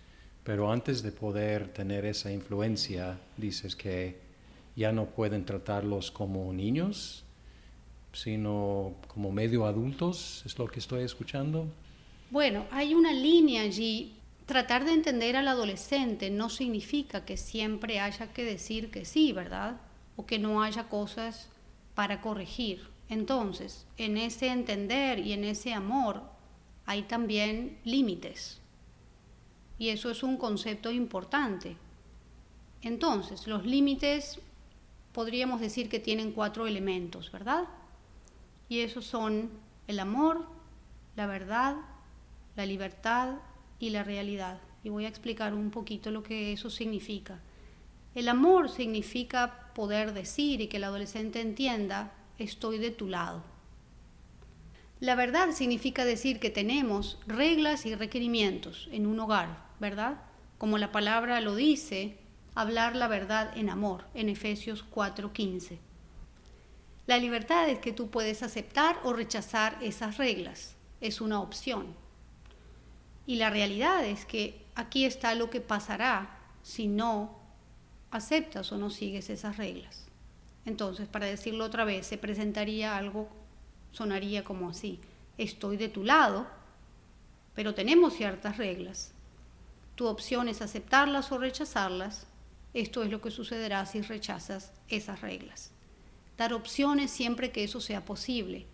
Pero 0.44 0.72
antes 0.72 1.02
de 1.02 1.12
poder 1.12 1.68
tener 1.74 2.06
esa 2.06 2.32
influencia, 2.32 3.20
dices 3.36 3.76
que 3.76 4.18
ya 4.76 4.92
no 4.92 5.06
pueden 5.06 5.44
tratarlos 5.44 6.10
como 6.10 6.50
niños, 6.54 7.24
sino 8.14 8.94
como 9.08 9.30
medio 9.30 9.66
adultos, 9.66 10.42
es 10.46 10.58
lo 10.58 10.66
que 10.66 10.78
estoy 10.78 11.02
escuchando. 11.04 11.66
Bueno, 12.30 12.66
hay 12.70 12.94
una 12.94 13.12
línea 13.12 13.62
allí. 13.62 14.14
Tratar 14.46 14.86
de 14.86 14.92
entender 14.92 15.36
al 15.36 15.48
adolescente 15.48 16.30
no 16.30 16.48
significa 16.48 17.26
que 17.26 17.36
siempre 17.36 18.00
haya 18.00 18.32
que 18.32 18.44
decir 18.44 18.90
que 18.90 19.04
sí, 19.04 19.32
¿verdad? 19.32 19.76
O 20.16 20.24
que 20.24 20.38
no 20.38 20.62
haya 20.62 20.84
cosas 20.84 21.50
para 21.94 22.22
corregir. 22.22 22.88
Entonces, 23.08 23.86
en 23.96 24.16
ese 24.16 24.48
entender 24.48 25.18
y 25.18 25.32
en 25.32 25.44
ese 25.44 25.72
amor 25.72 26.22
hay 26.86 27.02
también 27.02 27.78
límites. 27.84 28.60
Y 29.78 29.90
eso 29.90 30.10
es 30.10 30.22
un 30.22 30.36
concepto 30.36 30.90
importante. 30.90 31.76
Entonces, 32.82 33.46
los 33.46 33.64
límites 33.64 34.40
podríamos 35.12 35.60
decir 35.60 35.88
que 35.88 36.00
tienen 36.00 36.32
cuatro 36.32 36.66
elementos, 36.66 37.32
¿verdad? 37.32 37.64
Y 38.68 38.80
esos 38.80 39.04
son 39.04 39.50
el 39.86 40.00
amor, 40.00 40.46
la 41.16 41.26
verdad, 41.26 41.76
la 42.56 42.66
libertad 42.66 43.36
y 43.78 43.90
la 43.90 44.04
realidad. 44.04 44.60
Y 44.84 44.90
voy 44.90 45.06
a 45.06 45.08
explicar 45.08 45.54
un 45.54 45.70
poquito 45.70 46.10
lo 46.10 46.22
que 46.22 46.52
eso 46.52 46.70
significa. 46.70 47.40
El 48.14 48.28
amor 48.28 48.68
significa 48.68 49.72
poder 49.74 50.12
decir 50.12 50.60
y 50.60 50.68
que 50.68 50.78
el 50.78 50.84
adolescente 50.84 51.40
entienda, 51.40 52.12
estoy 52.38 52.78
de 52.78 52.90
tu 52.90 53.08
lado. 53.08 53.42
La 55.00 55.14
verdad 55.14 55.52
significa 55.52 56.04
decir 56.04 56.40
que 56.40 56.50
tenemos 56.50 57.18
reglas 57.26 57.86
y 57.86 57.94
requerimientos 57.94 58.88
en 58.90 59.06
un 59.06 59.20
hogar, 59.20 59.64
¿verdad? 59.78 60.20
Como 60.58 60.76
la 60.76 60.90
palabra 60.90 61.40
lo 61.40 61.54
dice, 61.54 62.18
hablar 62.54 62.96
la 62.96 63.06
verdad 63.06 63.56
en 63.56 63.70
amor, 63.70 64.04
en 64.14 64.28
Efesios 64.28 64.84
4:15. 64.90 65.78
La 67.06 67.18
libertad 67.18 67.68
es 67.68 67.78
que 67.78 67.92
tú 67.92 68.10
puedes 68.10 68.42
aceptar 68.42 68.98
o 69.04 69.12
rechazar 69.12 69.78
esas 69.80 70.18
reglas, 70.18 70.74
es 71.00 71.20
una 71.20 71.40
opción. 71.40 71.94
Y 73.24 73.36
la 73.36 73.50
realidad 73.50 74.04
es 74.04 74.24
que 74.26 74.60
aquí 74.74 75.04
está 75.04 75.34
lo 75.36 75.48
que 75.48 75.60
pasará 75.60 76.40
si 76.62 76.88
no 76.88 77.38
aceptas 78.10 78.72
o 78.72 78.78
no 78.78 78.90
sigues 78.90 79.30
esas 79.30 79.56
reglas. 79.56 80.07
Entonces, 80.68 81.08
para 81.08 81.24
decirlo 81.24 81.64
otra 81.64 81.84
vez, 81.84 82.06
se 82.06 82.18
presentaría 82.18 82.98
algo, 82.98 83.30
sonaría 83.90 84.44
como 84.44 84.68
así, 84.68 85.00
estoy 85.38 85.78
de 85.78 85.88
tu 85.88 86.04
lado, 86.04 86.46
pero 87.54 87.74
tenemos 87.74 88.12
ciertas 88.12 88.58
reglas. 88.58 89.14
Tu 89.94 90.06
opción 90.06 90.46
es 90.46 90.60
aceptarlas 90.60 91.32
o 91.32 91.38
rechazarlas. 91.38 92.26
Esto 92.74 93.02
es 93.02 93.10
lo 93.10 93.22
que 93.22 93.30
sucederá 93.30 93.86
si 93.86 94.02
rechazas 94.02 94.74
esas 94.88 95.22
reglas. 95.22 95.72
Dar 96.36 96.52
opciones 96.52 97.10
siempre 97.10 97.50
que 97.50 97.64
eso 97.64 97.80
sea 97.80 98.04
posible. 98.04 98.66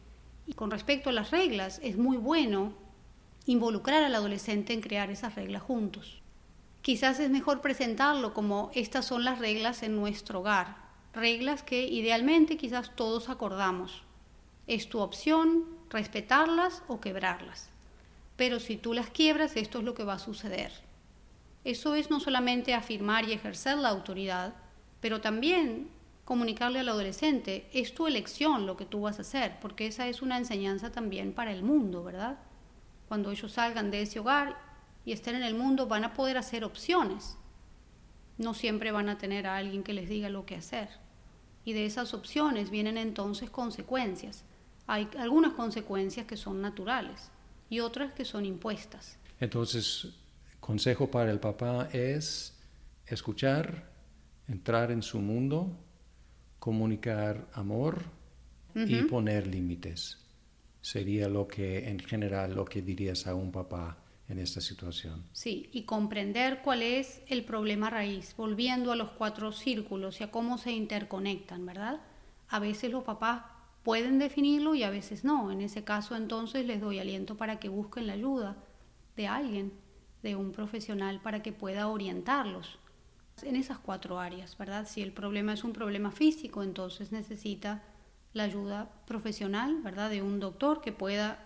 Y 0.48 0.54
con 0.54 0.72
respecto 0.72 1.10
a 1.10 1.12
las 1.12 1.30
reglas, 1.30 1.80
es 1.84 1.96
muy 1.96 2.16
bueno 2.16 2.72
involucrar 3.46 4.02
al 4.02 4.16
adolescente 4.16 4.72
en 4.72 4.80
crear 4.80 5.10
esas 5.10 5.36
reglas 5.36 5.62
juntos. 5.62 6.20
Quizás 6.82 7.20
es 7.20 7.30
mejor 7.30 7.60
presentarlo 7.60 8.34
como 8.34 8.72
estas 8.74 9.06
son 9.06 9.24
las 9.24 9.38
reglas 9.38 9.84
en 9.84 9.94
nuestro 9.94 10.40
hogar, 10.40 10.83
reglas 11.14 11.62
que 11.62 11.86
idealmente 11.86 12.56
quizás 12.56 12.94
todos 12.96 13.28
acordamos. 13.28 14.02
Es 14.66 14.88
tu 14.88 15.00
opción 15.00 15.64
respetarlas 15.90 16.82
o 16.88 17.00
quebrarlas. 17.00 17.70
Pero 18.36 18.60
si 18.60 18.76
tú 18.76 18.94
las 18.94 19.10
quiebras, 19.10 19.56
esto 19.56 19.78
es 19.78 19.84
lo 19.84 19.94
que 19.94 20.04
va 20.04 20.14
a 20.14 20.18
suceder. 20.18 20.72
Eso 21.64 21.94
es 21.94 22.10
no 22.10 22.20
solamente 22.20 22.74
afirmar 22.74 23.28
y 23.28 23.32
ejercer 23.32 23.78
la 23.78 23.90
autoridad, 23.90 24.54
pero 25.00 25.20
también 25.20 25.88
comunicarle 26.24 26.80
al 26.80 26.88
adolescente, 26.88 27.68
es 27.72 27.94
tu 27.94 28.06
elección 28.06 28.66
lo 28.66 28.76
que 28.76 28.86
tú 28.86 29.02
vas 29.02 29.18
a 29.18 29.22
hacer, 29.22 29.58
porque 29.60 29.86
esa 29.86 30.08
es 30.08 30.22
una 30.22 30.38
enseñanza 30.38 30.90
también 30.90 31.32
para 31.32 31.52
el 31.52 31.62
mundo, 31.62 32.02
¿verdad? 32.02 32.38
cuando 33.08 33.30
ellos 33.30 33.52
salgan 33.52 33.90
de 33.90 34.02
ese 34.02 34.18
hogar 34.18 34.56
y 35.04 35.12
estén 35.12 35.36
en 35.36 35.42
el 35.42 35.54
mundo, 35.54 35.86
van 35.86 36.04
a 36.04 36.14
poder 36.14 36.36
hacer 36.36 36.64
opciones. 36.64 37.36
No 38.38 38.54
siempre 38.54 38.90
van 38.90 39.08
a 39.08 39.18
tener 39.18 39.46
a 39.46 39.56
alguien 39.56 39.82
que 39.82 39.92
les 39.92 40.08
diga 40.08 40.28
lo 40.28 40.46
que 40.46 40.56
hacer. 40.56 40.88
Y 41.64 41.72
de 41.72 41.86
esas 41.86 42.14
opciones 42.14 42.70
vienen 42.70 42.98
entonces 42.98 43.50
consecuencias. 43.50 44.44
Hay 44.86 45.08
algunas 45.18 45.54
consecuencias 45.54 46.26
que 46.26 46.36
son 46.36 46.60
naturales 46.60 47.30
y 47.70 47.80
otras 47.80 48.12
que 48.12 48.24
son 48.24 48.44
impuestas. 48.44 49.18
Entonces, 49.40 50.08
consejo 50.60 51.10
para 51.10 51.30
el 51.30 51.40
papá 51.40 51.88
es 51.92 52.54
escuchar, 53.06 53.90
entrar 54.46 54.90
en 54.90 55.02
su 55.02 55.20
mundo, 55.20 55.70
comunicar 56.58 57.46
amor 57.54 58.02
y 58.74 59.02
poner 59.02 59.46
límites 59.46 60.18
sería 60.84 61.30
lo 61.30 61.48
que 61.48 61.88
en 61.88 61.98
general 61.98 62.54
lo 62.54 62.66
que 62.66 62.82
dirías 62.82 63.26
a 63.26 63.34
un 63.34 63.50
papá 63.50 63.96
en 64.28 64.38
esta 64.38 64.60
situación. 64.60 65.24
Sí, 65.32 65.68
y 65.72 65.82
comprender 65.82 66.62
cuál 66.62 66.82
es 66.82 67.20
el 67.28 67.44
problema 67.44 67.90
raíz, 67.90 68.34
volviendo 68.36 68.92
a 68.92 68.96
los 68.96 69.10
cuatro 69.10 69.52
círculos 69.52 70.20
y 70.20 70.24
a 70.24 70.30
cómo 70.30 70.58
se 70.58 70.72
interconectan, 70.72 71.66
¿verdad? 71.66 72.00
A 72.48 72.58
veces 72.58 72.90
los 72.90 73.04
papás 73.04 73.42
pueden 73.82 74.18
definirlo 74.18 74.74
y 74.74 74.82
a 74.82 74.90
veces 74.90 75.24
no. 75.24 75.50
En 75.50 75.60
ese 75.60 75.84
caso 75.84 76.16
entonces 76.16 76.66
les 76.66 76.80
doy 76.80 76.98
aliento 76.98 77.36
para 77.36 77.58
que 77.58 77.68
busquen 77.68 78.06
la 78.06 78.14
ayuda 78.14 78.56
de 79.16 79.26
alguien, 79.26 79.72
de 80.22 80.36
un 80.36 80.52
profesional, 80.52 81.20
para 81.20 81.42
que 81.42 81.52
pueda 81.52 81.88
orientarlos 81.88 82.78
en 83.42 83.56
esas 83.56 83.78
cuatro 83.78 84.20
áreas, 84.20 84.56
¿verdad? 84.56 84.86
Si 84.88 85.02
el 85.02 85.12
problema 85.12 85.52
es 85.52 85.64
un 85.64 85.72
problema 85.72 86.10
físico, 86.10 86.62
entonces 86.62 87.12
necesita 87.12 87.82
la 88.32 88.44
ayuda 88.44 88.90
profesional, 89.06 89.80
¿verdad? 89.82 90.08
De 90.08 90.22
un 90.22 90.40
doctor 90.40 90.80
que 90.80 90.92
pueda 90.92 91.38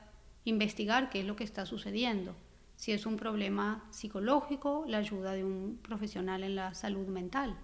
investigar 0.44 1.11
qué 1.11 1.20
es 1.20 1.26
lo 1.26 1.35
que 1.35 1.44
está 1.44 1.66
sucediendo. 1.66 2.37
Si 2.78 2.92
es 2.92 3.06
un 3.06 3.16
problema 3.16 3.85
psicológico, 3.90 4.85
la 4.87 4.99
ayuda 4.99 5.32
de 5.32 5.42
un 5.42 5.80
profesional 5.82 6.44
en 6.44 6.54
la 6.54 6.75
salud 6.75 7.08
mental. 7.08 7.58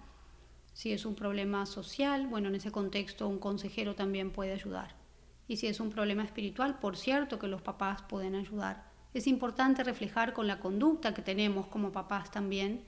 Si 0.73 0.91
es 0.91 1.05
un 1.05 1.15
problema 1.15 1.65
social, 1.65 2.27
bueno, 2.27 2.49
en 2.49 2.55
ese 2.55 2.69
contexto 2.69 3.29
un 3.29 3.39
consejero 3.39 3.95
también 3.95 4.31
puede 4.31 4.51
ayudar. 4.51 4.97
Y 5.47 5.55
si 5.55 5.67
es 5.67 5.79
un 5.79 5.89
problema 5.89 6.25
espiritual, 6.25 6.79
por 6.79 6.97
cierto 6.97 7.39
que 7.39 7.47
los 7.47 7.61
papás 7.61 8.01
pueden 8.01 8.35
ayudar. 8.35 8.91
Es 9.13 9.25
importante 9.25 9.85
reflejar 9.85 10.33
con 10.33 10.47
la 10.47 10.59
conducta 10.59 11.13
que 11.13 11.21
tenemos 11.21 11.67
como 11.67 11.93
papás 11.93 12.29
también, 12.29 12.83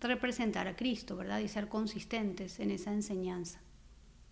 representar 0.00 0.66
a 0.68 0.74
Cristo, 0.74 1.16
¿verdad? 1.16 1.40
Y 1.40 1.48
ser 1.48 1.68
consistentes 1.68 2.60
en 2.60 2.70
esa 2.70 2.94
enseñanza 2.94 3.60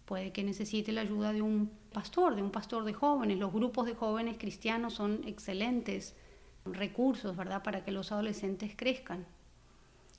puede 0.07 0.33
que 0.33 0.43
necesite 0.43 0.91
la 0.91 1.03
ayuda 1.03 1.35
de 1.35 1.43
un 1.43 1.71
pastor, 1.93 2.35
de 2.35 2.43
un 2.43 2.51
pastor 2.51 2.85
de 2.85 2.95
jóvenes. 2.95 3.39
Los 3.39 3.53
grupos 3.53 3.85
de 3.85 3.95
jóvenes 3.95 4.39
cristianos 4.39 4.95
son 4.95 5.21
excelentes 5.25 6.17
recursos, 6.65 7.37
¿verdad?, 7.37 7.63
para 7.63 7.85
que 7.85 7.93
los 7.93 8.13
adolescentes 8.13 8.73
crezcan. 8.77 9.27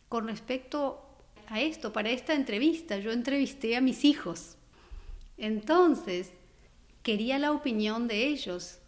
Con 0.09 0.27
respecto 0.27 1.05
a 1.47 1.61
esto, 1.61 1.93
para 1.93 2.09
esta 2.09 2.33
entrevista, 2.33 2.97
yo 2.97 3.11
entrevisté 3.11 3.75
a 3.75 3.81
mis 3.81 4.05
hijos. 4.05 4.57
Entonces, 5.37 6.31
quería 7.03 7.39
la 7.39 7.51
opinión 7.51 8.07
de 8.07 8.27
ellos, 8.27 8.79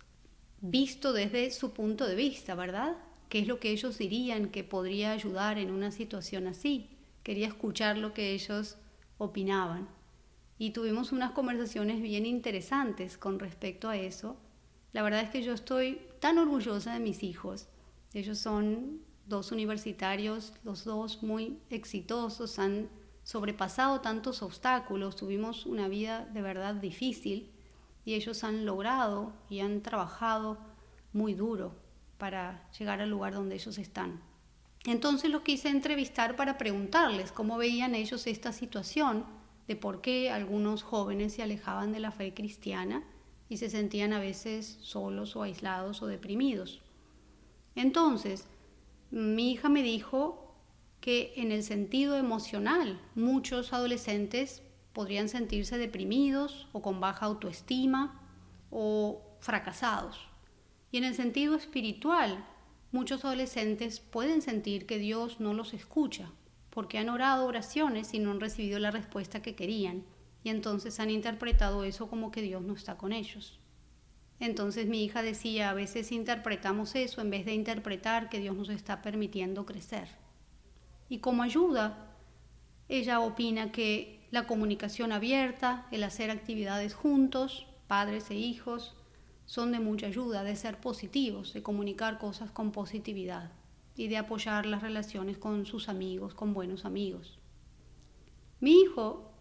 visto 0.61 1.13
desde 1.13 1.51
su 1.51 1.71
punto 1.71 2.07
de 2.07 2.15
vista, 2.15 2.55
¿verdad? 2.55 2.95
¿Qué 3.29 3.39
es 3.39 3.47
lo 3.47 3.59
que 3.59 3.71
ellos 3.71 3.97
dirían 3.97 4.49
que 4.49 4.63
podría 4.63 5.11
ayudar 5.11 5.57
en 5.57 5.71
una 5.71 5.91
situación 5.91 6.47
así? 6.47 6.89
Quería 7.23 7.47
escuchar 7.47 7.97
lo 7.97 8.13
que 8.13 8.31
ellos 8.31 8.77
opinaban 9.17 9.87
y 10.59 10.71
tuvimos 10.71 11.11
unas 11.11 11.31
conversaciones 11.31 12.01
bien 12.01 12.25
interesantes 12.25 13.17
con 13.17 13.39
respecto 13.39 13.89
a 13.89 13.97
eso. 13.97 14.37
La 14.93 15.01
verdad 15.01 15.21
es 15.21 15.29
que 15.29 15.41
yo 15.41 15.53
estoy 15.53 16.01
tan 16.19 16.37
orgullosa 16.37 16.93
de 16.93 16.99
mis 16.99 17.23
hijos. 17.23 17.67
Ellos 18.13 18.37
son 18.37 19.01
dos 19.25 19.51
universitarios, 19.51 20.53
los 20.63 20.85
dos 20.85 21.23
muy 21.23 21.59
exitosos, 21.69 22.59
han 22.59 22.89
sobrepasado 23.23 24.01
tantos 24.01 24.43
obstáculos, 24.43 25.15
tuvimos 25.15 25.65
una 25.65 25.87
vida 25.87 26.25
de 26.25 26.41
verdad 26.41 26.75
difícil 26.75 27.51
y 28.05 28.13
ellos 28.13 28.43
han 28.43 28.65
logrado 28.65 29.33
y 29.49 29.61
han 29.61 29.81
trabajado 29.81 30.57
muy 31.11 31.33
duro 31.33 31.75
para 32.17 32.69
llegar 32.77 33.01
al 33.01 33.09
lugar 33.09 33.33
donde 33.33 33.55
ellos 33.55 33.77
están. 33.79 34.21
Entonces 34.85 35.31
los 35.31 35.41
quise 35.41 35.69
entrevistar 35.69 36.35
para 36.35 36.57
preguntarles 36.57 37.31
cómo 37.31 37.57
veían 37.57 37.95
ellos 37.95 38.27
esta 38.27 38.51
situación 38.51 39.25
de 39.67 39.75
por 39.77 40.01
qué 40.01 40.29
algunos 40.29 40.83
jóvenes 40.83 41.33
se 41.33 41.41
alejaban 41.41 41.93
de 41.93 42.01
la 42.01 42.11
fe 42.11 42.33
cristiana 42.33 43.03
y 43.53 43.57
se 43.57 43.69
sentían 43.69 44.13
a 44.13 44.19
veces 44.19 44.79
solos 44.81 45.35
o 45.35 45.43
aislados 45.43 46.01
o 46.01 46.07
deprimidos. 46.07 46.81
Entonces, 47.75 48.47
mi 49.11 49.51
hija 49.51 49.69
me 49.69 49.83
dijo 49.83 50.55
que 50.99 51.33
en 51.35 51.51
el 51.51 51.61
sentido 51.61 52.17
emocional 52.17 52.99
muchos 53.13 53.71
adolescentes 53.71 54.63
podrían 54.91 55.29
sentirse 55.29 55.77
deprimidos 55.77 56.67
o 56.71 56.81
con 56.81 56.99
baja 56.99 57.27
autoestima 57.27 58.19
o 58.71 59.21
fracasados. 59.39 60.17
Y 60.91 60.97
en 60.97 61.03
el 61.03 61.13
sentido 61.13 61.53
espiritual, 61.55 62.43
muchos 62.91 63.23
adolescentes 63.23 63.99
pueden 63.99 64.41
sentir 64.41 64.87
que 64.87 64.97
Dios 64.97 65.39
no 65.39 65.53
los 65.53 65.75
escucha 65.75 66.31
porque 66.71 66.97
han 66.97 67.09
orado 67.09 67.45
oraciones 67.45 68.15
y 68.15 68.19
no 68.19 68.31
han 68.31 68.39
recibido 68.39 68.79
la 68.79 68.89
respuesta 68.89 69.43
que 69.43 69.53
querían 69.53 70.05
y 70.43 70.49
entonces 70.49 70.99
han 70.99 71.09
interpretado 71.09 71.83
eso 71.83 72.07
como 72.07 72.31
que 72.31 72.41
Dios 72.41 72.61
no 72.61 72.73
está 72.73 72.97
con 72.97 73.13
ellos. 73.13 73.59
Entonces 74.39 74.87
mi 74.87 75.03
hija 75.03 75.21
decía, 75.21 75.69
a 75.69 75.73
veces 75.73 76.11
interpretamos 76.11 76.95
eso 76.95 77.21
en 77.21 77.29
vez 77.29 77.45
de 77.45 77.53
interpretar 77.53 78.29
que 78.29 78.39
Dios 78.39 78.55
nos 78.55 78.69
está 78.69 79.01
permitiendo 79.01 79.65
crecer. 79.65 80.09
Y 81.07 81.19
como 81.19 81.43
ayuda, 81.43 82.13
ella 82.89 83.19
opina 83.21 83.71
que 83.71 84.27
la 84.31 84.45
comunicación 84.45 85.11
abierta, 85.11 85.87
el 85.91 86.03
hacer 86.03 86.29
actividades 86.29 86.93
juntos, 86.93 87.67
padres 87.87 88.29
e 88.31 88.35
hijos, 88.35 88.95
son 89.45 89.71
de 89.71 89.79
mucha 89.79 90.07
ayuda, 90.07 90.43
de 90.43 90.55
ser 90.55 90.79
positivos, 90.79 91.53
de 91.53 91.63
comunicar 91.63 92.17
cosas 92.17 92.51
con 92.51 92.71
positividad 92.71 93.51
y 93.95 94.07
de 94.07 94.17
apoyar 94.17 94.65
las 94.65 94.81
relaciones 94.81 95.37
con 95.37 95.65
sus 95.65 95.87
amigos, 95.87 96.33
con 96.33 96.53
buenos 96.53 96.85
amigos. 96.85 97.39
Mi 98.59 98.81
hijo 98.81 99.32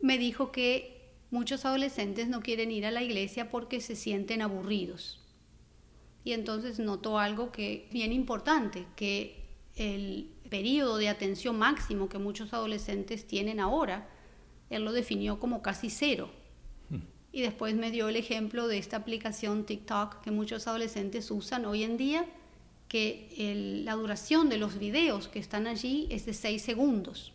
me 0.00 0.18
dijo 0.18 0.52
que 0.52 1.12
muchos 1.30 1.64
adolescentes 1.64 2.28
no 2.28 2.40
quieren 2.40 2.70
ir 2.70 2.86
a 2.86 2.90
la 2.90 3.02
iglesia 3.02 3.50
porque 3.50 3.80
se 3.80 3.96
sienten 3.96 4.42
aburridos. 4.42 5.20
Y 6.24 6.32
entonces 6.32 6.78
notó 6.78 7.18
algo 7.18 7.52
que 7.52 7.86
bien 7.92 8.12
importante, 8.12 8.86
que 8.96 9.44
el 9.76 10.30
periodo 10.48 10.96
de 10.96 11.08
atención 11.08 11.58
máximo 11.58 12.08
que 12.08 12.18
muchos 12.18 12.54
adolescentes 12.54 13.26
tienen 13.26 13.60
ahora, 13.60 14.08
él 14.70 14.84
lo 14.84 14.92
definió 14.92 15.38
como 15.38 15.60
casi 15.60 15.90
cero. 15.90 16.30
Hmm. 16.88 17.00
Y 17.32 17.42
después 17.42 17.74
me 17.74 17.90
dio 17.90 18.08
el 18.08 18.16
ejemplo 18.16 18.68
de 18.68 18.78
esta 18.78 18.96
aplicación 18.96 19.66
TikTok 19.66 20.22
que 20.22 20.30
muchos 20.30 20.66
adolescentes 20.66 21.30
usan 21.30 21.66
hoy 21.66 21.82
en 21.82 21.98
día, 21.98 22.24
que 22.88 23.82
la 23.84 23.94
duración 23.94 24.48
de 24.48 24.56
los 24.56 24.78
videos 24.78 25.28
que 25.28 25.40
están 25.40 25.66
allí 25.66 26.06
es 26.10 26.24
de 26.24 26.32
seis 26.32 26.62
segundos. 26.62 27.33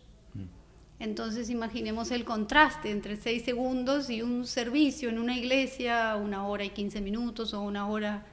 Entonces 1.00 1.50
imaginemos 1.50 2.12
el 2.12 2.26
contraste 2.26 2.92
entre 2.92 3.16
seis 3.16 3.44
segundos 3.44 4.10
y 4.10 4.22
un 4.22 4.46
servicio 4.46 5.08
en 5.08 5.18
una 5.18 5.38
iglesia, 5.38 6.18
una 6.18 6.46
hora 6.46 6.66
y 6.66 6.72
quince 6.72 7.00
minutos 7.00 7.54
o 7.54 7.62
una 7.62 7.88
hora 7.88 8.26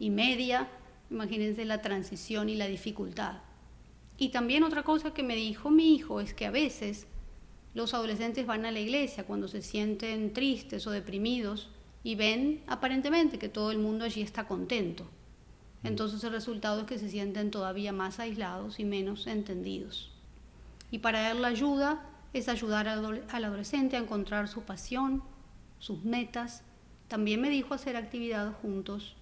y 0.00 0.10
media. 0.10 0.68
Imagínense 1.10 1.64
la 1.64 1.80
transición 1.80 2.48
y 2.48 2.56
la 2.56 2.66
dificultad. 2.66 3.38
Y 4.18 4.30
también 4.30 4.64
otra 4.64 4.82
cosa 4.82 5.14
que 5.14 5.22
me 5.22 5.36
dijo 5.36 5.70
mi 5.70 5.94
hijo 5.94 6.20
es 6.20 6.34
que 6.34 6.46
a 6.46 6.50
veces 6.50 7.06
los 7.74 7.94
adolescentes 7.94 8.46
van 8.46 8.66
a 8.66 8.72
la 8.72 8.80
iglesia 8.80 9.24
cuando 9.24 9.46
se 9.46 9.62
sienten 9.62 10.32
tristes 10.32 10.88
o 10.88 10.90
deprimidos 10.90 11.68
y 12.02 12.16
ven 12.16 12.62
aparentemente 12.66 13.38
que 13.38 13.48
todo 13.48 13.70
el 13.70 13.78
mundo 13.78 14.04
allí 14.04 14.22
está 14.22 14.48
contento. 14.48 15.06
Entonces 15.84 16.24
el 16.24 16.32
resultado 16.32 16.80
es 16.80 16.86
que 16.86 16.98
se 16.98 17.08
sienten 17.08 17.52
todavía 17.52 17.92
más 17.92 18.18
aislados 18.18 18.80
y 18.80 18.84
menos 18.84 19.28
entendidos. 19.28 20.10
Y 20.90 20.98
para 20.98 21.30
él 21.30 21.42
la 21.42 21.48
ayuda 21.48 22.02
es 22.32 22.48
ayudar 22.48 22.88
al, 22.88 23.24
adolescente 23.28 23.96
a 23.96 24.00
encontrar 24.00 24.48
su 24.48 24.62
pasión, 24.62 25.22
sus 25.78 26.04
metas. 26.04 26.62
También 27.08 27.40
me 27.40 27.50
dijo 27.50 27.74
hacer 27.74 27.96
actividades 27.96 28.54
juntos, 28.56 29.16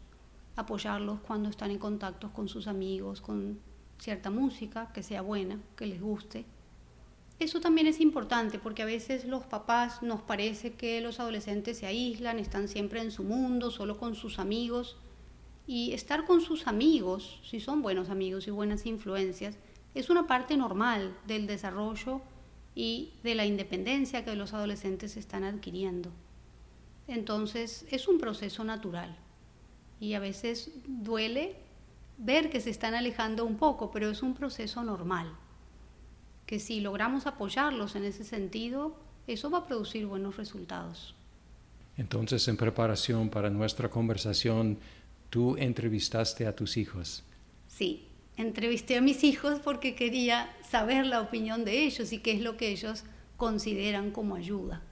apoyarlos 0.57 1.21
cuando 1.21 1.49
están 1.49 1.71
en 1.71 1.79
contacto 1.79 2.33
con 2.33 2.49
sus 2.49 2.67
amigos, 2.67 3.21
con 3.21 3.61
cierta 3.99 4.31
música 4.31 4.93
que 4.93 5.03
sea 5.03 5.23
buena, 5.23 5.61
que 5.77 5.87
les 5.87 6.01
guste. 6.01 6.45
Eso 7.39 7.61
también 7.61 7.87
es 7.87 8.01
importante 8.01 8.59
porque 8.59 8.83
a 8.83 8.87
veces 8.87 9.27
los 9.27 9.45
papás 9.45 10.03
nos 10.03 10.23
parece 10.23 10.73
que 10.73 11.03
los 11.03 11.21
adolescentes 11.21 11.79
se 11.79 11.87
aíslan, 11.87 12.39
están 12.39 12.67
siempre 12.67 13.03
en 13.03 13.11
su 13.11 13.25
mundo, 13.25 13.71
solo 13.71 13.99
con 13.99 14.15
sus 14.15 14.39
amigos. 14.39 14.97
Y 15.67 15.93
estar 15.93 16.25
con 16.25 16.41
sus 16.41 16.67
amigos, 16.67 17.41
si 17.45 17.61
son 17.61 17.83
buenos 17.83 18.09
amigos 18.09 18.47
y 18.47 18.53
buenas 18.53 18.87
influencias, 18.87 19.59
es 19.95 20.11
una 20.11 20.27
parte 20.27 20.57
normal 20.57 21.15
del 21.27 21.47
desarrollo 21.47 22.23
y 22.77 23.15
de 23.25 23.35
la 23.35 23.47
independencia 23.47 24.25
que 24.25 24.37
los 24.37 24.53
adolescentes 24.53 25.17
están 25.17 25.43
adquiriendo. 25.43 26.13
Entonces 27.09 27.87
es 27.91 28.07
un 28.07 28.19
proceso 28.19 28.63
natural 28.63 29.17
y 29.99 30.13
a 30.13 30.21
veces 30.21 30.71
duele 30.87 31.57
ver 32.19 32.51
que 32.51 32.61
se 32.61 32.71
están 32.71 32.95
alejando 32.95 33.45
un 33.47 33.57
poco, 33.57 33.91
pero 33.91 34.11
es 34.11 34.23
un 34.23 34.35
proceso 34.35 34.85
normal, 34.85 35.33
que 36.45 36.61
si 36.61 36.81
logramos 36.81 37.27
apoyarlos 37.27 37.97
en 37.97 38.05
ese 38.05 38.25
sentido, 38.25 38.95
eso 39.27 39.51
va 39.51 39.59
a 39.59 39.67
producir 39.67 40.07
buenos 40.07 40.37
resultados. 40.37 41.15
Entonces, 41.97 42.47
en 42.49 42.59
preparación 42.59 43.31
para 43.31 43.49
nuestra 43.49 43.89
conversación, 43.89 44.79
tú 45.31 45.57
entrevistaste 45.57 46.47
a 46.47 46.55
tus 46.55 46.77
hijos. 46.77 47.25
Sí, 47.69 48.06
entrevisté 48.37 48.97
a 48.97 49.01
mis 49.01 49.25
hijos 49.25 49.61
porque 49.61 49.95
quería 49.95 50.51
saber 50.69 51.07
la 51.07 51.21
opinión 51.21 51.65
de 51.65 51.85
ellos 51.85 52.13
y 52.13 52.19
qué 52.19 52.33
es 52.33 52.41
lo 52.41 52.57
que 52.57 52.69
ellos 52.69 53.05
consideran 53.37 54.11
como 54.11 54.35
ayuda. 54.35 54.83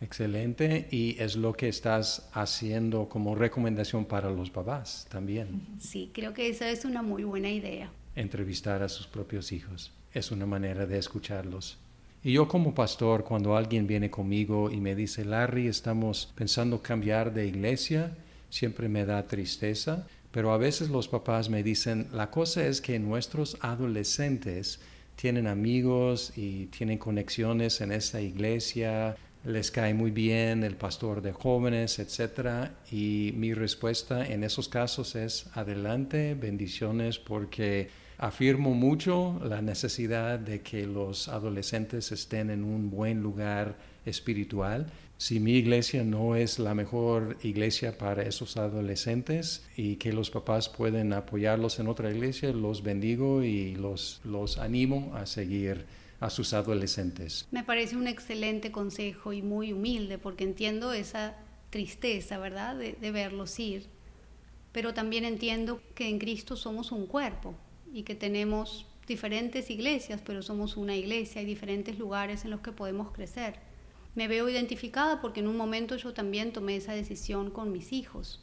Excelente, 0.00 0.88
y 0.90 1.16
es 1.20 1.36
lo 1.36 1.52
que 1.52 1.68
estás 1.68 2.28
haciendo 2.32 3.08
como 3.08 3.36
recomendación 3.36 4.04
para 4.04 4.30
los 4.30 4.50
papás 4.50 5.06
también. 5.08 5.62
Sí, 5.78 6.10
creo 6.12 6.34
que 6.34 6.48
esa 6.48 6.68
es 6.70 6.84
una 6.84 7.02
muy 7.02 7.22
buena 7.22 7.50
idea. 7.50 7.88
Entrevistar 8.16 8.82
a 8.82 8.88
sus 8.88 9.06
propios 9.06 9.52
hijos 9.52 9.92
es 10.12 10.32
una 10.32 10.44
manera 10.44 10.86
de 10.86 10.98
escucharlos. 10.98 11.78
Y 12.24 12.32
yo 12.32 12.48
como 12.48 12.74
pastor, 12.74 13.24
cuando 13.24 13.56
alguien 13.56 13.86
viene 13.86 14.10
conmigo 14.10 14.70
y 14.70 14.80
me 14.80 14.94
dice, 14.96 15.24
Larry, 15.24 15.68
estamos 15.68 16.32
pensando 16.34 16.82
cambiar 16.82 17.32
de 17.32 17.46
iglesia, 17.46 18.16
siempre 18.50 18.88
me 18.88 19.04
da 19.04 19.26
tristeza 19.26 20.06
pero 20.32 20.52
a 20.52 20.58
veces 20.58 20.88
los 20.88 21.08
papás 21.08 21.48
me 21.50 21.62
dicen, 21.62 22.08
la 22.12 22.30
cosa 22.30 22.66
es 22.66 22.80
que 22.80 22.98
nuestros 22.98 23.58
adolescentes 23.60 24.80
tienen 25.14 25.46
amigos 25.46 26.32
y 26.36 26.66
tienen 26.66 26.98
conexiones 26.98 27.80
en 27.82 27.92
esta 27.92 28.20
iglesia, 28.20 29.16
les 29.44 29.70
cae 29.70 29.92
muy 29.92 30.10
bien 30.10 30.64
el 30.64 30.76
pastor 30.76 31.20
de 31.20 31.32
jóvenes, 31.32 31.98
etc. 31.98 32.70
Y 32.90 33.34
mi 33.36 33.54
respuesta 33.54 34.26
en 34.26 34.42
esos 34.42 34.68
casos 34.68 35.14
es, 35.16 35.46
adelante, 35.54 36.34
bendiciones, 36.34 37.18
porque 37.18 37.90
afirmo 38.18 38.72
mucho 38.72 39.40
la 39.44 39.60
necesidad 39.60 40.38
de 40.38 40.62
que 40.62 40.86
los 40.86 41.28
adolescentes 41.28 42.12
estén 42.12 42.50
en 42.50 42.64
un 42.64 42.88
buen 42.88 43.20
lugar 43.20 43.76
espiritual 44.06 44.86
si 45.22 45.38
mi 45.38 45.52
iglesia 45.52 46.02
no 46.02 46.34
es 46.34 46.58
la 46.58 46.74
mejor 46.74 47.38
iglesia 47.44 47.96
para 47.96 48.24
esos 48.24 48.56
adolescentes 48.56 49.64
y 49.76 49.94
que 49.94 50.12
los 50.12 50.30
papás 50.30 50.68
pueden 50.68 51.12
apoyarlos 51.12 51.78
en 51.78 51.86
otra 51.86 52.10
iglesia, 52.10 52.52
los 52.52 52.82
bendigo 52.82 53.44
y 53.44 53.76
los, 53.76 54.20
los 54.24 54.58
animo 54.58 55.12
a 55.14 55.26
seguir 55.26 55.86
a 56.18 56.28
sus 56.28 56.52
adolescentes. 56.54 57.46
Me 57.52 57.62
parece 57.62 57.96
un 57.96 58.08
excelente 58.08 58.72
consejo 58.72 59.32
y 59.32 59.42
muy 59.42 59.72
humilde 59.72 60.18
porque 60.18 60.42
entiendo 60.42 60.92
esa 60.92 61.36
tristeza, 61.70 62.38
¿verdad?, 62.38 62.74
de, 62.74 62.94
de 62.94 63.12
verlos 63.12 63.60
ir. 63.60 63.86
Pero 64.72 64.92
también 64.92 65.24
entiendo 65.24 65.80
que 65.94 66.08
en 66.08 66.18
Cristo 66.18 66.56
somos 66.56 66.90
un 66.90 67.06
cuerpo 67.06 67.54
y 67.94 68.02
que 68.02 68.16
tenemos 68.16 68.86
diferentes 69.06 69.70
iglesias, 69.70 70.20
pero 70.26 70.42
somos 70.42 70.76
una 70.76 70.96
iglesia, 70.96 71.42
hay 71.42 71.46
diferentes 71.46 71.96
lugares 71.96 72.44
en 72.44 72.50
los 72.50 72.60
que 72.60 72.72
podemos 72.72 73.12
crecer 73.12 73.70
me 74.14 74.28
veo 74.28 74.48
identificada 74.48 75.20
porque 75.20 75.40
en 75.40 75.48
un 75.48 75.56
momento 75.56 75.96
yo 75.96 76.12
también 76.12 76.52
tomé 76.52 76.76
esa 76.76 76.92
decisión 76.92 77.50
con 77.50 77.72
mis 77.72 77.92
hijos, 77.92 78.40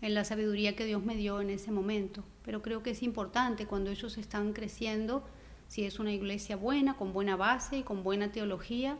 en 0.00 0.14
la 0.14 0.24
sabiduría 0.24 0.74
que 0.74 0.84
Dios 0.84 1.04
me 1.04 1.16
dio 1.16 1.40
en 1.40 1.50
ese 1.50 1.70
momento. 1.70 2.24
Pero 2.44 2.60
creo 2.60 2.82
que 2.82 2.90
es 2.90 3.02
importante 3.02 3.66
cuando 3.66 3.90
ellos 3.90 4.18
están 4.18 4.52
creciendo, 4.52 5.24
si 5.68 5.84
es 5.84 5.98
una 6.00 6.12
iglesia 6.12 6.56
buena, 6.56 6.96
con 6.96 7.12
buena 7.12 7.36
base 7.36 7.78
y 7.78 7.82
con 7.82 8.02
buena 8.02 8.32
teología, 8.32 8.98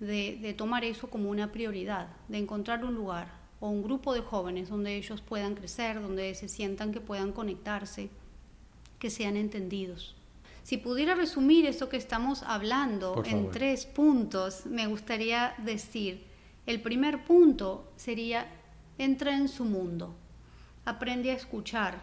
de, 0.00 0.54
tomar 0.56 0.84
eso 0.84 1.08
como 1.08 1.30
una 1.30 1.52
prioridad, 1.52 2.08
de 2.28 2.38
encontrar 2.38 2.84
un 2.84 2.94
lugar 2.94 3.28
o 3.60 3.68
un 3.68 3.82
grupo 3.82 4.14
de 4.14 4.20
jóvenes 4.20 4.68
donde 4.68 4.96
ellos 4.96 5.22
puedan 5.22 5.54
crecer, 5.54 6.00
donde 6.00 6.34
se 6.34 6.48
sientan 6.48 6.92
que 6.92 7.00
puedan 7.00 7.32
conectarse, 7.32 8.10
que 8.98 9.10
sean 9.10 9.36
entendidos. 9.36 10.15
Si 10.66 10.78
pudiera 10.78 11.14
resumir 11.14 11.64
esto 11.64 11.88
que 11.88 11.96
estamos 11.96 12.42
hablando 12.42 13.22
en 13.24 13.52
tres 13.52 13.86
puntos, 13.86 14.66
me 14.66 14.88
gustaría 14.88 15.54
decir, 15.58 16.26
el 16.66 16.82
primer 16.82 17.24
punto 17.24 17.92
sería, 17.94 18.48
entra 18.98 19.36
en 19.36 19.46
su 19.46 19.64
mundo, 19.64 20.16
aprende 20.84 21.30
a 21.30 21.34
escuchar 21.34 22.02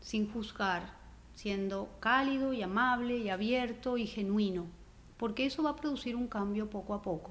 sin 0.00 0.28
juzgar, 0.28 0.92
siendo 1.36 1.88
cálido 2.00 2.52
y 2.52 2.62
amable 2.62 3.18
y 3.18 3.30
abierto 3.30 3.96
y 3.96 4.08
genuino, 4.08 4.66
porque 5.16 5.46
eso 5.46 5.62
va 5.62 5.70
a 5.70 5.76
producir 5.76 6.16
un 6.16 6.26
cambio 6.26 6.68
poco 6.68 6.94
a 6.94 7.00
poco. 7.00 7.30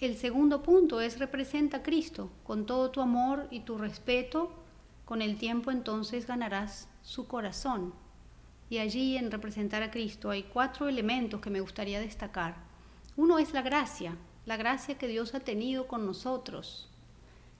El 0.00 0.16
segundo 0.16 0.62
punto 0.62 1.02
es 1.02 1.18
representa 1.18 1.76
a 1.76 1.82
Cristo 1.82 2.30
con 2.42 2.64
todo 2.64 2.90
tu 2.90 3.02
amor 3.02 3.48
y 3.50 3.60
tu 3.60 3.76
respeto 3.76 4.50
Con 5.04 5.20
el 5.20 5.36
tiempo 5.36 5.70
entonces 5.70 6.26
ganarás 6.26 6.88
su 7.02 7.26
corazón. 7.26 7.92
Y 8.70 8.78
allí 8.78 9.16
en 9.16 9.30
representar 9.30 9.82
a 9.82 9.90
Cristo 9.90 10.30
hay 10.30 10.42
cuatro 10.42 10.88
elementos 10.88 11.40
que 11.40 11.50
me 11.50 11.60
gustaría 11.60 12.00
destacar. 12.00 12.56
Uno 13.16 13.38
es 13.38 13.52
la 13.52 13.62
gracia, 13.62 14.16
la 14.46 14.56
gracia 14.56 14.98
que 14.98 15.08
Dios 15.08 15.34
ha 15.34 15.40
tenido 15.40 15.88
con 15.88 16.06
nosotros. 16.06 16.88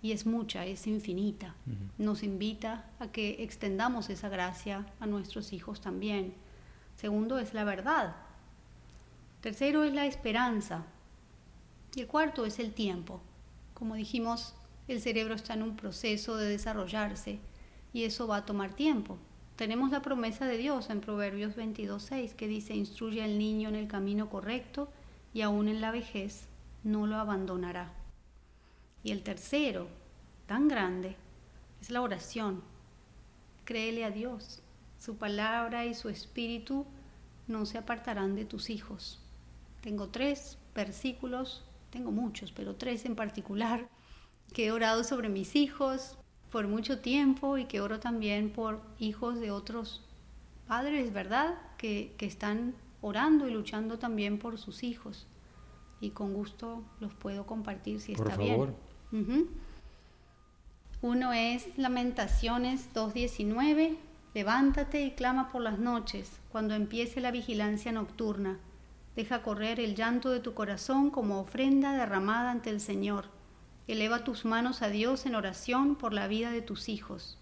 Y 0.01 0.13
es 0.13 0.27
mucha, 0.27 0.65
es 0.65 0.87
infinita. 0.87 1.57
Nos 1.97 2.23
invita 2.23 2.89
a 3.01 3.09
que 3.09 3.43
extendamos 3.43 4.11
esa 4.11 4.29
gracia 4.29 4.87
a 5.01 5.07
nuestros 5.07 5.53
hijos 5.53 5.81
también. 5.81 6.35
Segundo 6.95 7.39
es 7.39 7.53
la 7.55 7.65
verdad. 7.65 8.15
Tercero 9.41 9.83
es 9.83 9.93
la 9.93 10.07
esperanza. 10.07 10.85
Y 11.97 12.03
el 12.03 12.07
cuarto 12.07 12.45
es 12.45 12.59
el 12.59 12.73
tiempo. 12.73 13.21
Como 13.75 13.97
dijimos, 13.97 14.55
el 14.87 15.01
cerebro 15.01 15.35
está 15.35 15.55
en 15.55 15.63
un 15.63 15.77
proceso 15.77 16.37
de 16.37 16.49
desarrollarse 16.49 17.41
y 17.93 18.05
eso 18.05 18.27
va 18.27 18.37
a 18.39 18.47
tomar 18.47 18.75
tiempo. 18.75 19.19
Tenemos 19.59 19.91
la 19.91 20.03
promesa 20.03 20.47
de 20.47 20.57
Dios 20.57 20.89
en 20.89 21.01
Proverbios 21.01 21.57
22.6 21.57 22.37
que 22.37 22.47
dice, 22.47 22.77
instruye 22.77 23.25
al 23.25 23.41
niño 23.41 23.69
en 23.69 23.75
el 23.75 23.89
camino 23.89 24.31
correcto 24.31 24.89
y 25.35 25.41
aún 25.41 25.67
en 25.67 25.81
la 25.81 25.91
vejez 25.91 26.47
no 26.85 27.09
lo 27.09 27.17
abandonará. 27.17 27.93
Y 29.03 29.11
el 29.11 29.25
tercero, 29.25 29.89
tan 30.47 30.69
grande, 30.69 31.17
es 31.81 31.91
la 31.91 32.03
oración. 32.03 32.63
Créele 33.65 34.05
a 34.05 34.13
Dios. 34.13 34.63
Su 34.97 35.17
palabra 35.17 35.87
y 35.87 35.95
su 35.95 36.09
espíritu 36.09 36.87
no 37.49 37.67
se 37.67 37.79
apartarán 37.79 38.37
de 38.37 38.45
tus 38.45 38.71
hijos. 38.71 39.19
Tengo 39.81 40.07
tres 40.07 40.57
versículos, 40.73 41.65
tengo 41.91 42.13
muchos, 42.13 42.53
pero 42.53 42.77
tres 42.77 43.05
en 43.07 43.17
particular, 43.17 43.89
que 44.53 44.67
he 44.67 44.71
orado 44.71 45.03
sobre 45.03 45.29
mis 45.29 45.57
hijos 45.57 46.17
por 46.51 46.67
mucho 46.67 47.01
tiempo 47.01 47.59
y 47.59 47.67
que 47.67 47.81
oro 47.81 48.01
también 48.01 48.51
por 48.51 48.81
hijos 48.99 49.41
de 49.41 49.51
otros 49.51 50.03
padres, 50.67 51.13
¿verdad? 51.13 51.55
Que, 51.77 52.15
que 52.17 52.27
están 52.27 52.75
orando 53.01 53.49
y 53.49 53.53
luchando 53.53 53.99
también 53.99 54.39
por 54.39 54.59
sus 54.59 54.83
hijos 54.83 55.27
y 56.01 56.11
con 56.11 56.33
gusto 56.35 56.83
los 57.01 57.15
puedo 57.15 57.47
compartir 57.47 58.01
si 58.01 58.13
está 58.13 58.37
bien. 58.37 58.75
Uno 61.01 61.33
es 61.33 61.69
Lamentaciones 61.77 62.93
2.19, 62.93 63.97
levántate 64.35 65.03
y 65.03 65.13
clama 65.13 65.51
por 65.51 65.63
las 65.63 65.79
noches, 65.79 66.41
cuando 66.51 66.75
empiece 66.75 67.21
la 67.21 67.31
vigilancia 67.31 67.93
nocturna. 67.93 68.59
Deja 69.15 69.43
correr 69.43 69.81
el 69.81 69.95
llanto 69.95 70.31
de 70.31 70.41
tu 70.41 70.55
corazón 70.55 71.11
como 71.11 71.41
ofrenda 71.41 71.97
derramada 71.97 72.51
ante 72.51 72.71
el 72.71 72.81
Señor. 72.81 73.27
Eleva 73.89 74.23
tus 74.23 74.45
manos 74.45 74.83
a 74.83 74.89
Dios 74.89 75.27
en 75.27 75.35
oración 75.35 75.97
por 75.97 76.13
la 76.13 76.29
vida 76.29 76.53
de 76.53 76.63
tus 76.63 76.89
hijos. 76.89 77.39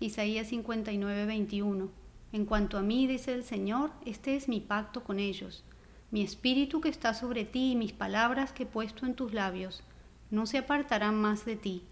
Isaías 0.00 0.50
59.21. 0.50 1.88
En 2.32 2.44
cuanto 2.44 2.78
a 2.78 2.82
mí, 2.82 3.06
dice 3.06 3.32
el 3.32 3.44
Señor, 3.44 3.92
este 4.04 4.34
es 4.34 4.48
mi 4.48 4.60
pacto 4.60 5.04
con 5.04 5.20
ellos 5.20 5.62
mi 6.10 6.22
espíritu 6.22 6.80
que 6.80 6.88
está 6.88 7.14
sobre 7.14 7.44
ti 7.44 7.72
y 7.72 7.76
mis 7.76 7.92
palabras 7.92 8.52
que 8.52 8.64
he 8.64 8.66
puesto 8.66 9.06
en 9.06 9.14
tus 9.14 9.32
labios 9.32 9.82
no 10.30 10.46
se 10.46 10.58
apartarán 10.58 11.20
más 11.20 11.44
de 11.44 11.56
ti, 11.56 11.82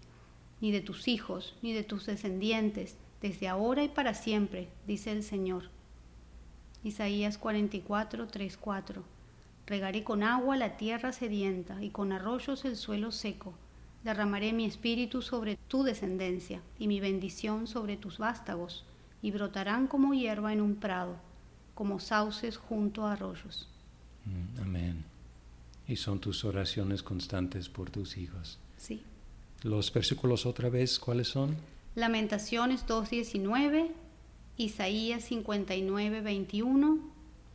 ni 0.59 0.71
de 0.71 0.81
tus 0.81 1.07
hijos, 1.07 1.55
ni 1.61 1.73
de 1.73 1.83
tus 1.83 2.05
descendientes, 2.05 2.97
desde 3.21 3.47
ahora 3.47 3.83
y 3.83 3.89
para 3.89 4.13
siempre, 4.13 4.67
dice 4.87 5.11
el 5.11 5.23
Señor. 5.23 5.69
Isaías 6.83 7.37
44, 7.37 8.27
3, 8.27 8.57
4. 8.57 9.03
Regaré 9.69 10.03
con 10.03 10.23
agua 10.23 10.57
la 10.57 10.77
tierra 10.77 11.11
sedienta 11.11 11.83
y 11.83 11.91
con 11.91 12.11
arroyos 12.11 12.65
el 12.65 12.75
suelo 12.75 13.11
seco. 13.11 13.53
Derramaré 14.03 14.51
mi 14.51 14.65
espíritu 14.65 15.21
sobre 15.21 15.57
tu 15.67 15.83
descendencia 15.83 16.63
y 16.79 16.87
mi 16.87 16.99
bendición 16.99 17.67
sobre 17.67 17.95
tus 17.95 18.17
vástagos, 18.17 18.83
y 19.21 19.29
brotarán 19.29 19.85
como 19.85 20.15
hierba 20.15 20.53
en 20.53 20.61
un 20.61 20.77
prado, 20.77 21.17
como 21.75 21.99
sauces 21.99 22.57
junto 22.57 23.05
a 23.05 23.13
arroyos. 23.13 23.69
Mm, 24.25 24.61
amén. 24.61 25.05
Y 25.87 25.97
son 25.97 26.19
tus 26.19 26.43
oraciones 26.45 27.03
constantes 27.03 27.69
por 27.69 27.91
tus 27.91 28.17
hijos. 28.17 28.57
Sí. 28.77 29.03
Los 29.61 29.93
versículos 29.93 30.47
otra 30.47 30.69
vez, 30.69 30.97
¿cuáles 30.97 31.27
son? 31.27 31.55
Lamentaciones 31.93 32.87
2.19, 32.87 33.91
Isaías 34.57 35.25
59, 35.25 36.21
21, 36.21 36.97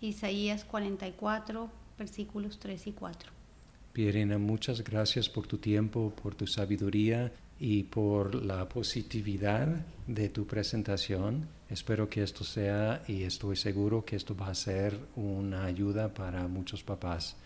Isaías 0.00 0.64
44, 0.64 1.70
versículos 1.96 2.58
3 2.58 2.86
y 2.86 2.92
4. 2.92 3.32
Pierina, 3.92 4.38
muchas 4.38 4.82
gracias 4.82 5.28
por 5.28 5.46
tu 5.46 5.58
tiempo, 5.58 6.12
por 6.20 6.34
tu 6.34 6.46
sabiduría 6.46 7.32
y 7.60 7.84
por 7.84 8.34
la 8.34 8.68
positividad 8.68 9.68
de 10.06 10.28
tu 10.28 10.46
presentación. 10.46 11.46
Espero 11.70 12.10
que 12.10 12.22
esto 12.22 12.42
sea 12.44 13.02
y 13.06 13.22
estoy 13.22 13.56
seguro 13.56 14.04
que 14.04 14.16
esto 14.16 14.36
va 14.36 14.48
a 14.48 14.54
ser 14.54 14.98
una 15.14 15.64
ayuda 15.64 16.12
para 16.12 16.48
muchos 16.48 16.82
papás 16.82 17.36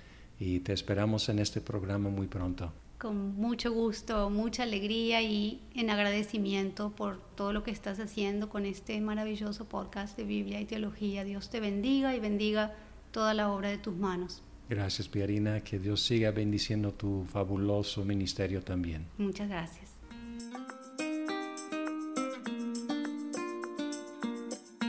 y 0.41 0.61
te 0.61 0.73
esperamos 0.73 1.29
en 1.29 1.39
este 1.39 1.61
programa 1.61 2.09
muy 2.09 2.27
pronto. 2.27 2.73
Con 2.99 3.37
mucho 3.37 3.73
gusto, 3.73 4.29
mucha 4.29 4.65
alegría 4.65 5.23
y 5.23 5.61
en 5.75 5.89
agradecimiento 5.91 6.91
por 6.91 7.21
todo 7.37 7.53
lo 7.53 7.63
que 7.63 7.71
estás 7.71 8.01
haciendo 8.01 8.49
con 8.49 8.67
este 8.67 9.01
maravilloso 9.01 9.67
podcast 9.67 10.17
de 10.17 10.25
Biblia 10.25 10.61
y 10.61 10.65
Teología. 10.65 11.23
Dios 11.23 11.49
te 11.49 11.61
bendiga 11.61 12.17
y 12.17 12.21
bendiga 12.21 12.75
toda 13.11 13.35
la 13.35 13.51
obra 13.51 13.69
de 13.71 13.79
tus 13.79 13.97
manos. 13.97 14.43
Gracias, 14.69 15.09
Piarina. 15.09 15.61
Que 15.61 15.79
Dios 15.79 16.03
siga 16.03 16.31
bendiciendo 16.31 16.93
tu 16.93 17.25
fabuloso 17.31 18.05
ministerio 18.05 18.63
también. 18.63 19.07
Muchas 19.17 19.49
gracias. 19.49 19.91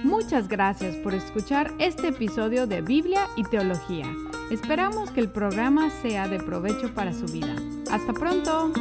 Muchas 0.04 0.48
gracias 0.48 0.96
por 0.98 1.14
escuchar 1.14 1.74
este 1.78 2.10
episodio 2.10 2.68
de 2.68 2.82
Biblia 2.82 3.28
y 3.36 3.44
Teología. 3.44 4.06
Esperamos 4.50 5.12
que 5.12 5.20
el 5.20 5.30
programa 5.30 5.90
sea 5.90 6.28
de 6.28 6.40
provecho 6.40 6.94
para 6.94 7.14
su 7.14 7.26
vida. 7.26 7.56
Hasta 7.92 8.14
pronto. 8.14 8.72